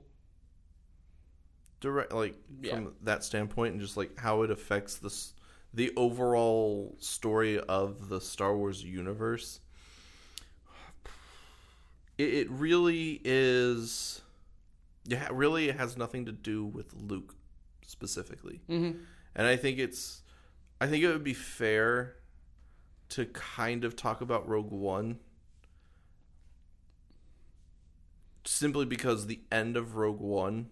[1.82, 2.76] direct, like Yeah.
[2.76, 5.34] from that standpoint, and just like how it affects this,
[5.74, 9.60] the overall story of the Star Wars universe.
[12.18, 14.22] it, it really is.
[15.06, 17.36] Yeah, really, it has nothing to do with Luke
[17.94, 18.98] specifically, Mm-hmm.
[19.36, 20.22] and I think it's.
[20.82, 22.16] I think it would be fair
[23.10, 25.20] to kind of talk about Rogue One
[28.46, 30.70] simply because the end of Rogue One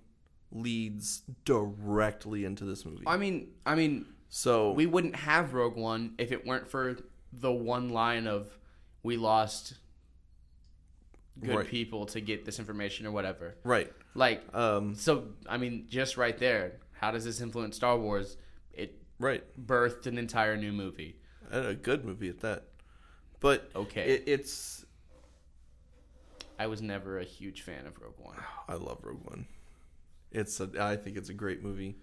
[0.51, 3.03] leads directly into this movie.
[3.07, 6.97] I mean, I mean, so we wouldn't have Rogue One if it weren't for
[7.31, 8.57] the one line of
[9.03, 9.75] "We lost
[11.39, 11.67] good Right.
[11.67, 13.55] people to get this information" or whatever.
[13.63, 18.37] right, Like, um, so I mean, just right there, how does this influence Star Wars?
[18.73, 21.17] It right, birthed an entire new movie.
[21.49, 22.67] and a good movie at that.
[23.39, 24.85] But Okay, it, it's
[26.59, 28.37] I was never a huge fan of Rogue One.
[28.69, 29.47] I love Rogue One.
[30.31, 31.97] It's a, I think it's a great movie.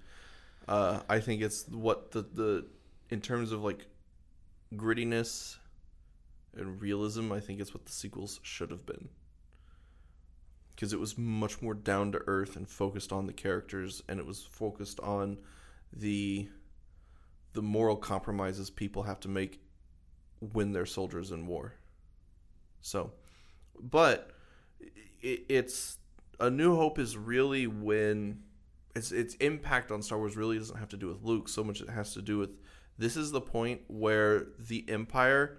[0.67, 2.67] Uh, I think it's what the the
[3.09, 3.87] in terms of like
[4.75, 5.59] grittiness
[6.57, 7.31] and realism.
[7.31, 9.09] I think it's what the sequels should have been
[10.79, 14.25] because it was much more down to earth and focused on the characters, and it
[14.25, 15.37] was focused on
[15.93, 16.49] the
[17.53, 19.61] the moral compromises people have to make
[20.53, 21.75] when they're soldiers in war.
[22.81, 23.11] So,
[23.81, 24.31] but
[25.21, 25.99] it, it's
[26.39, 28.45] a New Hope is really when
[28.95, 31.81] its its impact on Star Wars really doesn't have to do with Luke so much.
[31.81, 32.51] It has to do with
[32.97, 35.59] this is the point where the Empire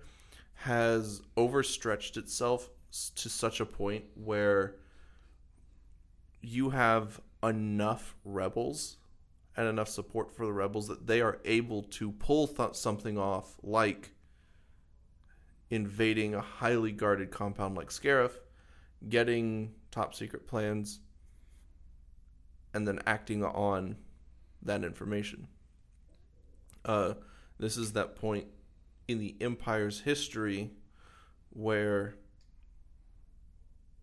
[0.54, 2.70] has overstretched itself
[3.16, 4.76] to such a point where
[6.42, 8.98] you have enough rebels
[9.56, 13.56] and enough support for the rebels that they are able to pull th- something off
[13.62, 14.12] like
[15.70, 18.32] invading a highly guarded compound like Scarif,
[19.08, 21.00] getting top secret plans,
[22.74, 23.98] and then acting on
[24.62, 25.48] that information.
[26.86, 27.14] Uh,
[27.60, 28.48] this is that point
[29.08, 30.72] in the Empire's history
[31.50, 32.16] where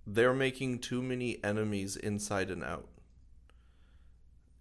[0.06, 2.88] they're making too many enemies inside and out.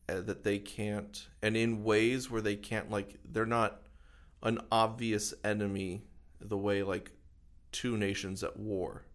[0.07, 3.81] Uh, that they can't, and in ways where they can't, like, they're not
[4.43, 6.03] an obvious enemy
[6.39, 7.09] the way, like,
[7.71, 9.05] two nations at war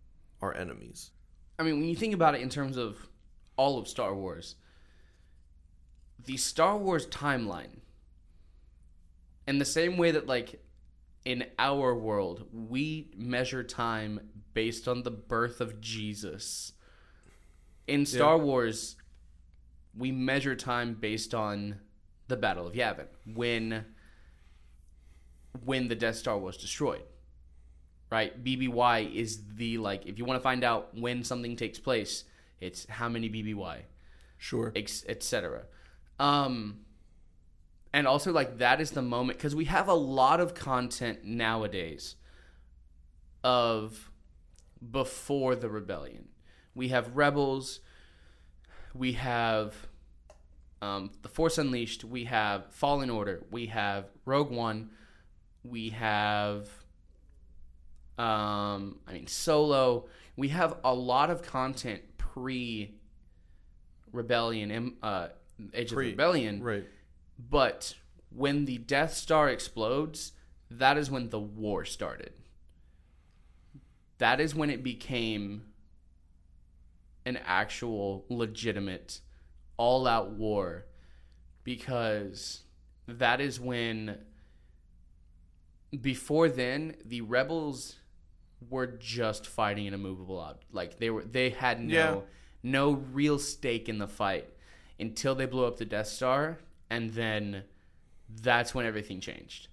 [0.42, 1.12] are enemies.
[1.60, 3.08] I mean, when you think about it in terms of
[3.56, 4.56] all of Star Wars,
[6.24, 7.78] the Star Wars timeline,
[9.46, 10.60] in the same way that, like,
[11.24, 14.20] in our world, we measure time
[14.54, 16.72] based on the birth of Jesus.
[17.86, 18.96] In Star Wars,
[19.96, 21.80] we measure time based on
[22.28, 23.84] the Battle of Yavin when
[25.64, 27.02] when the Death Star was destroyed.
[28.10, 28.42] Right?
[28.42, 32.24] BBY is the like if you want to find out when something takes place,
[32.60, 33.82] it's how many BBY
[34.38, 34.72] Sure.
[34.74, 35.64] etc.
[36.18, 36.80] Um,
[37.92, 42.16] and also like that is the moment because we have a lot of content nowadays
[43.42, 44.10] of
[44.90, 46.28] before the rebellion.
[46.74, 47.80] We have rebels.
[48.94, 49.74] We have
[50.80, 52.04] um, the Force Unleashed.
[52.04, 53.44] We have Fallen Order.
[53.50, 54.90] We have Rogue One.
[55.64, 56.68] We have
[58.18, 60.06] um, I mean Solo.
[60.36, 62.94] We have a lot of content pre
[64.12, 65.28] Rebellion, uh,
[65.74, 66.62] Age Pre- of Rebellion.
[66.62, 66.84] Right.
[67.48, 67.94] But
[68.30, 70.32] when the Death Star explodes,
[70.70, 72.32] that is when the war started.
[74.18, 75.62] That is when it became
[77.24, 79.20] an actual legitimate
[79.76, 80.84] all out war
[81.64, 82.60] because
[83.06, 84.18] that is when
[86.00, 87.96] before then the rebels
[88.68, 92.20] were just fighting an immovable object like they were they had no Yeah.
[92.62, 94.48] no real stake in the fight
[94.98, 96.58] until they blew up the Death Star
[96.90, 97.62] and then
[98.42, 99.68] that's when everything changed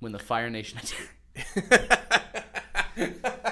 [0.00, 2.02] when the Fire Nation attacked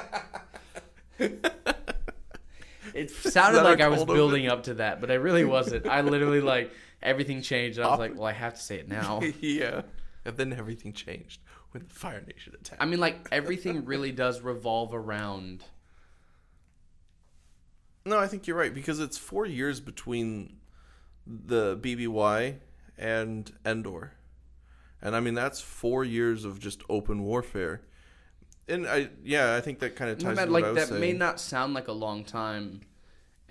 [2.94, 5.86] It sounded like I was building up to that, but I really wasn't.
[5.86, 6.70] I literally like
[7.02, 7.78] everything changed.
[7.78, 9.20] And I was like, well, I have to say it now.
[9.40, 9.82] yeah.
[10.24, 11.40] And then everything changed
[11.72, 12.80] when the Fire Nation attacked.
[12.80, 15.64] I mean, like everything really does revolve around.
[18.06, 20.58] No, I think you're right because it's four years between
[21.26, 22.56] the BBY
[22.98, 24.12] and Endor,
[25.02, 27.82] and I mean that's four years of just open warfare.
[28.66, 31.00] And I, yeah, I think that kind of ties what like that saying.
[31.00, 32.80] may not sound like a long time,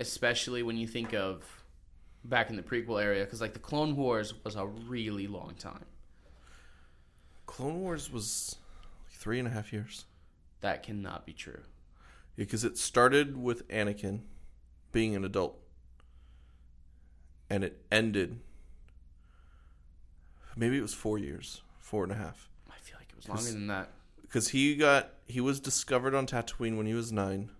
[0.00, 1.44] especially when you think of
[2.24, 5.84] back in the prequel area, because like the Clone Wars was a really long time.
[7.46, 8.56] Clone Wars was
[9.04, 10.06] like three and a half years.
[10.62, 11.60] That cannot be true.
[12.36, 14.22] because it started with Anakin
[14.90, 15.58] being an adult,
[17.48, 18.40] and it ended.
[20.56, 23.50] Maybe it was four years, four and a half, I feel like it was longer
[23.50, 23.90] than that.
[24.22, 27.50] because he got he was discovered on Tatooine when he was nine.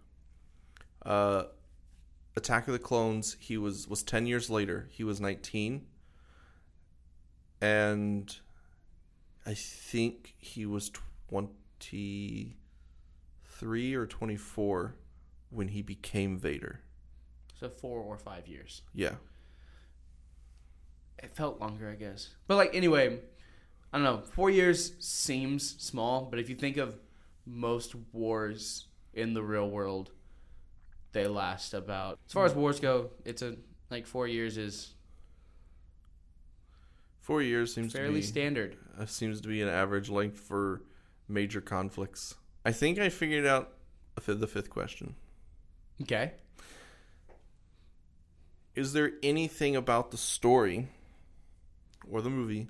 [1.05, 1.45] Uh,
[2.37, 3.37] Attack of the Clones.
[3.41, 4.89] He was was ten years later.
[4.91, 5.87] He was nineteen,
[7.61, 8.37] and
[9.47, 10.91] I think he was
[11.29, 12.57] twenty
[13.45, 14.97] three or twenty four
[15.51, 16.81] when he became Vader.
[17.59, 18.83] So four or five years.
[18.95, 19.15] Yeah.
[21.25, 22.29] It felt longer, I guess.
[22.47, 23.19] But like anyway,
[23.93, 24.23] I don't know.
[24.33, 26.99] Four years seems small, but if you think of
[27.47, 30.11] most wars in the real world,
[31.13, 32.19] they last about.
[32.27, 33.57] As far as wars go, it's a
[33.91, 34.91] like four years is
[37.21, 38.77] Four years seems fairly to be standard.
[39.01, 40.83] uh, seems to be an average length for
[41.27, 42.35] major conflicts.
[42.67, 43.73] I think I figured out
[44.15, 45.15] the fifth, the fifth question.
[46.03, 46.33] Okay.
[48.75, 50.89] Is there anything about the story
[52.11, 52.69] or the movie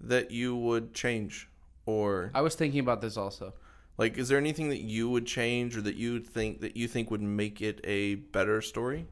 [0.00, 1.48] that you would change
[1.86, 3.54] or I was thinking about this also.
[3.98, 6.88] like is there anything that you would change or that you would think that you
[6.88, 9.06] think would make it a better story?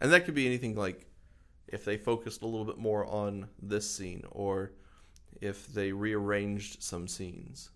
[0.00, 1.06] And that could be anything like
[1.68, 4.72] if they focused a little bit more on this scene or
[5.40, 7.70] if they rearranged some scenes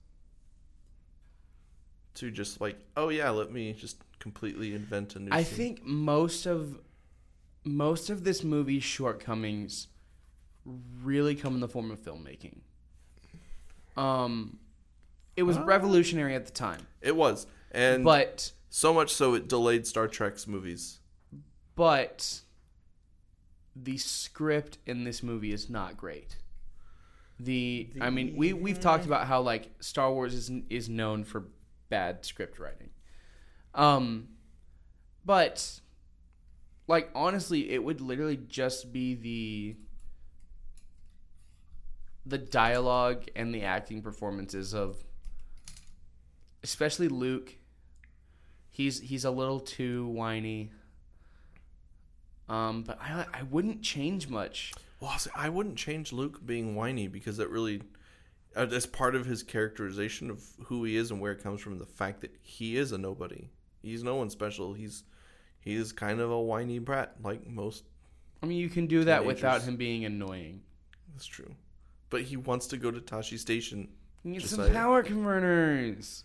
[2.15, 5.57] to just like oh yeah let me just completely invent a new I scene.
[5.57, 6.79] think most of
[7.65, 9.89] most of this movie's shortcomings
[11.03, 12.59] really come in the form of filmmaking.
[13.97, 14.59] Um,
[15.37, 15.65] it was Ah.
[15.65, 20.47] revolutionary at the time, it was and but so much so it delayed Star Trek's
[20.47, 21.01] movies
[21.75, 22.41] but
[23.77, 26.37] the script in this movie is not great.
[27.41, 31.45] The, I mean, we we've talked about how like Star Wars is is known for
[31.89, 32.91] bad script writing.
[33.75, 34.29] Um
[35.25, 35.81] but
[36.87, 39.77] like honestly, it would literally just be the
[42.25, 45.05] the dialogue and the acting performances of
[46.63, 47.57] especially Luke.
[48.71, 50.71] He's he's a little too whiny.
[52.49, 54.73] Um, but I I wouldn't change much.
[55.01, 57.83] Well, I wouldn't change Luke being whiny because that really,
[58.57, 61.79] Uh, as part of his characterization of who he is and where it comes from,
[61.79, 63.51] the fact that he is a nobody.
[63.83, 64.75] He's no one special.
[64.75, 65.05] He's
[65.61, 67.85] he's kind of a whiny brat, like most.
[68.43, 70.63] I mean, you can do that without him being annoying.
[71.13, 71.55] That's true,
[72.11, 73.89] but he wants to go to Tosche Station.
[74.25, 76.25] You need some like- power converters.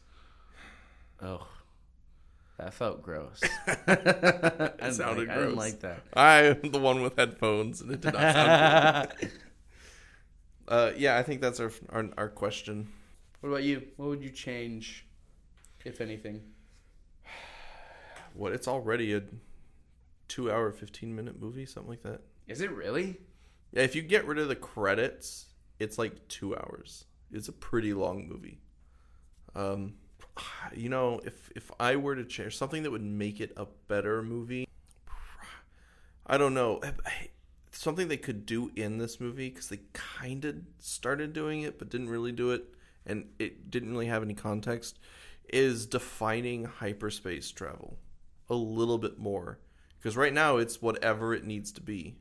[1.21, 1.47] Oh,
[2.57, 3.41] that felt gross.
[3.67, 5.37] it sounded gross.
[5.37, 6.03] I didn't like that.
[6.13, 9.31] I am the one with headphones, and it did not sound good.
[10.73, 12.87] Uh, yeah, I think that's our, our our question.
[13.41, 13.83] What about you?
[13.97, 15.05] What would you change,
[15.85, 16.41] if anything?
[18.33, 18.53] What?
[18.53, 19.21] It's already a
[20.27, 22.21] two-hour, fifteen-minute movie, something like that.
[22.47, 23.17] Is it really?
[23.71, 25.45] Yeah, if you get rid of the credits,
[25.77, 27.05] it's like two hours.
[27.31, 28.57] It's a pretty long movie.
[29.53, 29.93] Um,
[30.75, 34.23] you know, if if I were to change something that would make it a better
[34.23, 34.67] movie,
[36.25, 36.81] I don't know.
[37.73, 41.89] Something they could do in this movie because they kind of started doing it but
[41.89, 42.65] didn't really do it,
[43.05, 44.99] and it didn't really have any context.
[45.49, 47.97] Is defining hyperspace travel
[48.49, 49.59] a little bit more
[49.97, 52.15] because right now it's whatever it needs to be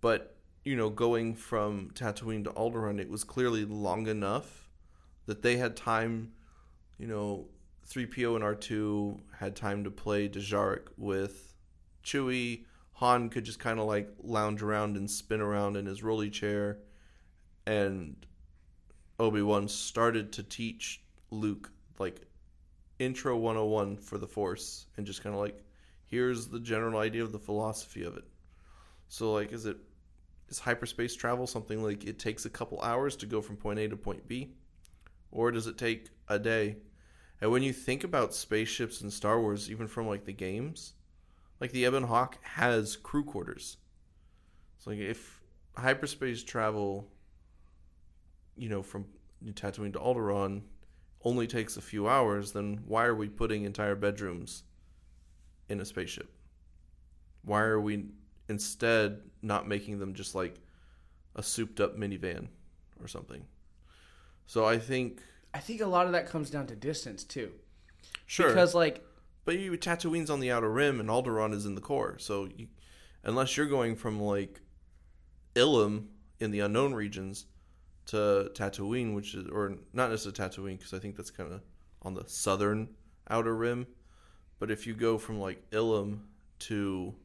[0.00, 4.68] but you know going from Tatooine to Alderaan it was clearly long enough
[5.26, 6.32] that they had time
[6.98, 7.46] you know
[7.88, 11.54] 3PO and R2 had time to play Dejarik with
[12.04, 12.64] Chewie
[13.00, 16.80] Han could just kind of like lounge around and spin around in his rolly chair
[17.66, 18.14] and
[19.18, 22.20] Obi-Wan started to teach Luke like
[22.98, 25.64] intro 101 for the force and just kind of like
[26.08, 28.24] here's the general idea of the philosophy of it.
[29.08, 29.78] So like is it
[30.50, 33.88] is hyperspace travel something like it takes a couple hours to go from point A
[33.88, 34.52] to point B?
[35.30, 36.76] Or does it take a day?
[37.40, 40.92] And when you think about spaceships in Star Wars even from like the games
[41.60, 43.76] like the Ebon Hawk has crew quarters
[44.76, 45.40] it's like if
[45.76, 47.08] hyperspace travel
[48.56, 49.04] you know from
[49.54, 50.62] Tatooine to Alderaan
[51.22, 54.62] only takes a few hours, then why are we putting entire bedrooms
[55.68, 56.30] in a spaceship?
[57.44, 58.06] Why are we
[58.48, 60.56] instead not making them just like
[61.36, 62.48] a souped up minivan
[63.00, 63.44] or something?
[64.46, 67.52] So I think I think a lot of that comes down to distance too.
[68.26, 69.04] sure, Because like
[69.50, 72.16] but you Tatooine's on the outer rim and Alderaan is in the core.
[72.20, 72.68] So you,
[73.24, 74.60] unless you're going from like
[75.56, 76.04] Ilum
[76.38, 77.46] in the unknown regions
[78.06, 81.62] to Tatooine, which is or not necessarily Tatooine because I think that's kind of
[82.02, 82.90] on the southern
[83.28, 83.88] outer rim.
[84.60, 86.20] But if you go from like Ilum
[86.60, 87.16] to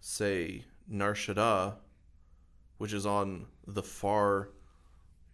[0.00, 1.76] say Nar Shaddaa,
[2.76, 4.50] which is on the far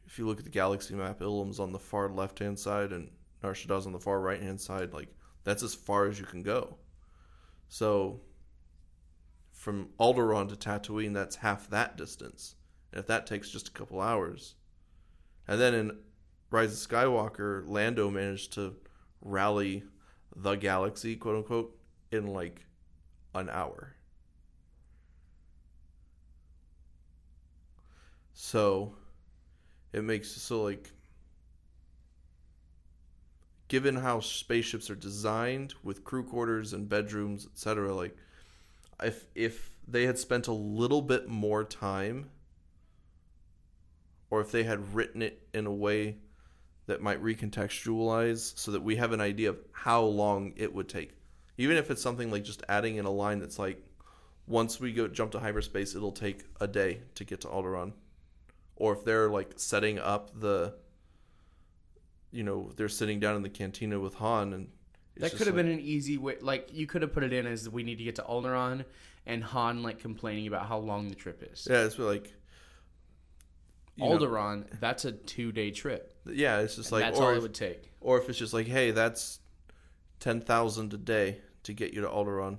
[0.07, 3.11] if you look at the galaxy map, Ilum's on the far left hand side and
[3.43, 4.93] Nar Shaddaa's on the far right hand side.
[4.93, 5.09] Like
[5.45, 6.77] that's as far as you can go.
[7.69, 8.21] So
[9.53, 12.55] from Alderaan to Tatooine, that's half that distance.
[12.93, 14.55] And if that takes just a couple hours,
[15.47, 15.99] and then in
[16.51, 18.75] Rise of Skywalker, Lando managed to
[19.21, 19.85] rally
[20.35, 21.77] the galaxy, quote unquote,
[22.11, 22.67] in like
[23.35, 23.95] an hour.
[28.33, 28.95] So
[29.93, 30.91] it makes so like
[33.71, 38.17] given how spaceships are designed with crew quarters and bedrooms, etc., like
[39.03, 42.29] if if they had spent a little bit more time
[44.29, 46.17] or if they had written it in a way
[46.87, 51.13] that might recontextualize so that we have an idea of how long it would take.
[51.57, 53.81] Even if it's something like just adding in a line that's like
[54.49, 57.93] once we go jump to hyperspace it'll take a day to get to Alderaan.
[58.75, 60.75] Or if they're like setting up the
[62.33, 64.69] you know, they're sitting down in the cantina with Han and
[65.17, 66.37] it's That could have like- been an easy way.
[66.41, 68.85] Like you could have put it in as we need to get to Alderaan,
[69.27, 71.67] and Han like complaining about how long the trip is.
[71.71, 72.33] Yeah, it's like
[73.97, 76.15] you know, Alderaan, that's a two day trip.
[76.27, 77.91] yeah, it's just And like that's all if, it would take.
[78.01, 79.41] or if it's just like, hey, that's
[80.21, 82.59] ten thousand a day to get you to Alderaan,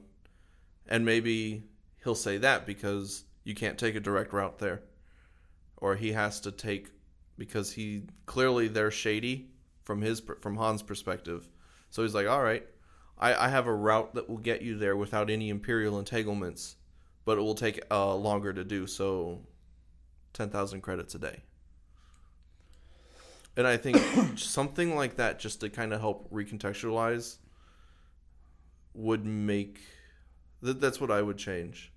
[0.88, 1.63] and maybe
[2.03, 4.84] he'll say that because you can't take a direct route there,
[5.78, 6.89] or he has to take
[7.38, 9.49] because he clearly they're shady
[9.84, 11.48] from his from Han's perspective,
[11.90, 12.66] so he's like, all right,
[13.18, 16.76] I, I have a route that will get you there without any imperial entanglements,
[17.26, 19.42] but it will take uh, longer to do so.
[20.34, 21.44] Ten thousand credits a day.
[23.58, 23.98] And I think
[24.38, 27.38] something like that, just to kind of help recontextualize,
[28.94, 29.82] would make
[30.62, 31.92] that, that's what I would change.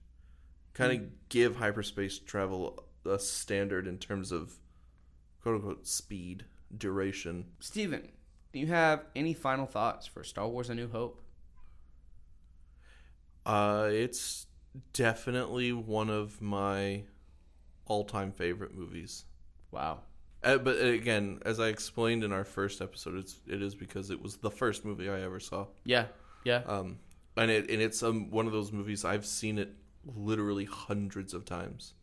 [0.72, 4.54] Kind of give hyperspace travel a standard in terms of
[5.42, 6.44] quote unquote speed,
[6.78, 7.46] duration.
[7.60, 8.08] Stephen,
[8.52, 11.20] do you have any final thoughts for Star Wars: A New Hope?
[13.46, 14.46] Uh, it's
[14.92, 17.02] definitely one of my
[17.86, 19.24] all-time favorite movies.
[19.70, 20.00] Wow.
[20.42, 24.22] Uh, but again, as I explained in our first episode, it's it is because it
[24.22, 25.66] was the first movie I ever saw.
[25.84, 26.06] Yeah.
[26.44, 26.62] Yeah.
[26.66, 26.98] Um,
[27.36, 31.44] and it and it's um, one of those movies I've seen it literally hundreds of
[31.44, 31.94] times.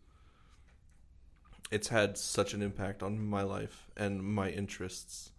[1.72, 5.32] It's had such an impact on my life and my interests.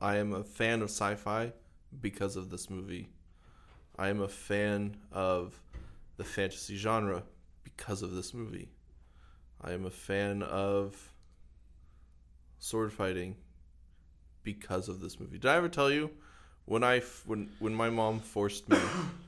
[0.00, 1.52] I am a fan of sci-fi
[2.00, 3.10] because of this movie.
[3.98, 5.60] I am a fan of
[6.16, 7.22] the fantasy genre
[7.64, 8.70] because of this movie.
[9.60, 11.12] I am a fan of
[12.58, 13.36] sword fighting
[14.42, 15.36] because of this movie.
[15.36, 16.10] Did I ever tell you
[16.64, 18.78] when I when when my mom forced me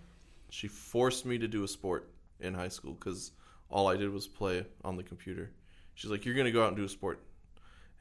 [0.48, 2.08] she forced me to do a sport
[2.40, 3.32] in high school cuz
[3.68, 5.50] all I did was play on the computer.
[5.96, 7.20] She's like you're going to go out and do a sport.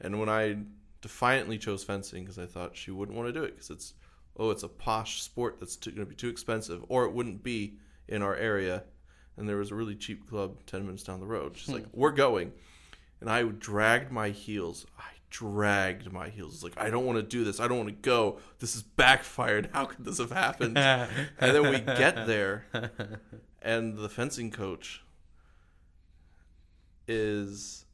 [0.00, 0.56] And when I
[1.00, 3.94] defiantly chose fencing cuz I thought she wouldn't want to do it cuz it's
[4.36, 7.78] oh it's a posh sport that's going to be too expensive or it wouldn't be
[8.06, 8.84] in our area
[9.36, 11.56] and there was a really cheap club 10 minutes down the road.
[11.56, 11.74] She's hmm.
[11.74, 12.52] like we're going.
[13.20, 14.86] And I dragged my heels.
[14.98, 16.54] I dragged my heels.
[16.54, 17.60] It's like, I don't want to do this.
[17.60, 18.38] I don't want to go.
[18.58, 19.70] This is backfired.
[19.72, 20.76] How could this have happened?
[20.78, 22.66] and then we get there,
[23.62, 25.02] and the fencing coach
[27.08, 27.85] is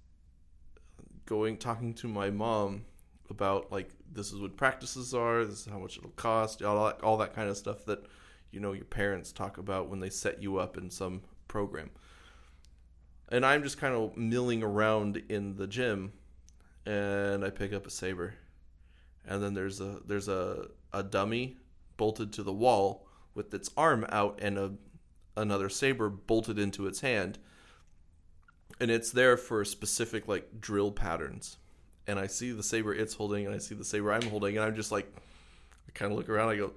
[1.33, 2.85] going, talking to my mom
[3.31, 7.03] about, like, this is what practices are, this is how much it'll cost, all that,
[7.03, 8.05] all that kind of stuff that,
[8.51, 11.89] you know, your parents talk about when they set you up in some program.
[13.31, 16.13] And I'm just kind of milling around in the gym,
[16.85, 18.35] and I pick up a saber,
[19.25, 21.57] and then there's a there's a a dummy
[21.97, 24.75] bolted to the wall with its arm out and a
[25.35, 27.39] another saber bolted into its hand,
[28.81, 31.59] and it's there for specific like drill patterns,
[32.07, 34.65] and I see the saber it's holding, and I see the saber I'm holding, and
[34.65, 35.13] I'm just like,
[35.89, 36.73] I kind of look around, I go.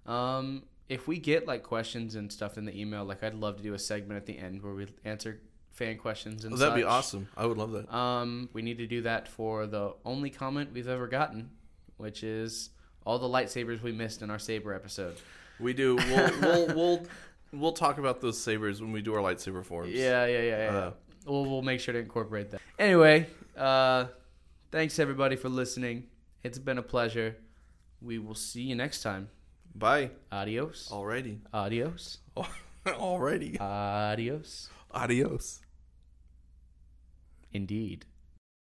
[0.05, 3.63] Um, if we get like questions and stuff in the email, like I'd love to
[3.63, 5.41] do a segment at the end where we answer
[5.73, 7.29] fan questions and Oh, that'd be awesome.
[7.37, 7.93] I would love that.
[7.95, 11.51] Um, we need to do that for the only comment we've ever gotten,
[11.97, 12.71] which is
[13.05, 15.17] all the lightsabers we missed in our saber episode.
[15.61, 15.97] We do.
[16.07, 17.07] We'll we'll we'll,
[17.53, 19.93] we'll talk about those sabers when we do our lightsaber forms.
[19.93, 20.79] Yeah, yeah, yeah, yeah.
[20.79, 20.91] Uh,
[21.27, 22.61] we'll, we'll make sure to incorporate that.
[22.79, 23.27] Anyway,
[23.57, 24.07] uh,
[24.71, 26.05] thanks everybody for listening.
[26.43, 27.37] It's been a pleasure.
[28.03, 29.29] We will see you next time.
[29.79, 30.11] Bye.
[30.33, 30.89] Adios.
[30.91, 31.39] Alrighty.
[31.53, 32.19] Adios.
[32.87, 33.61] Alrighty.
[33.61, 34.71] Adios.
[34.91, 35.61] Adios.
[37.53, 38.07] Indeed.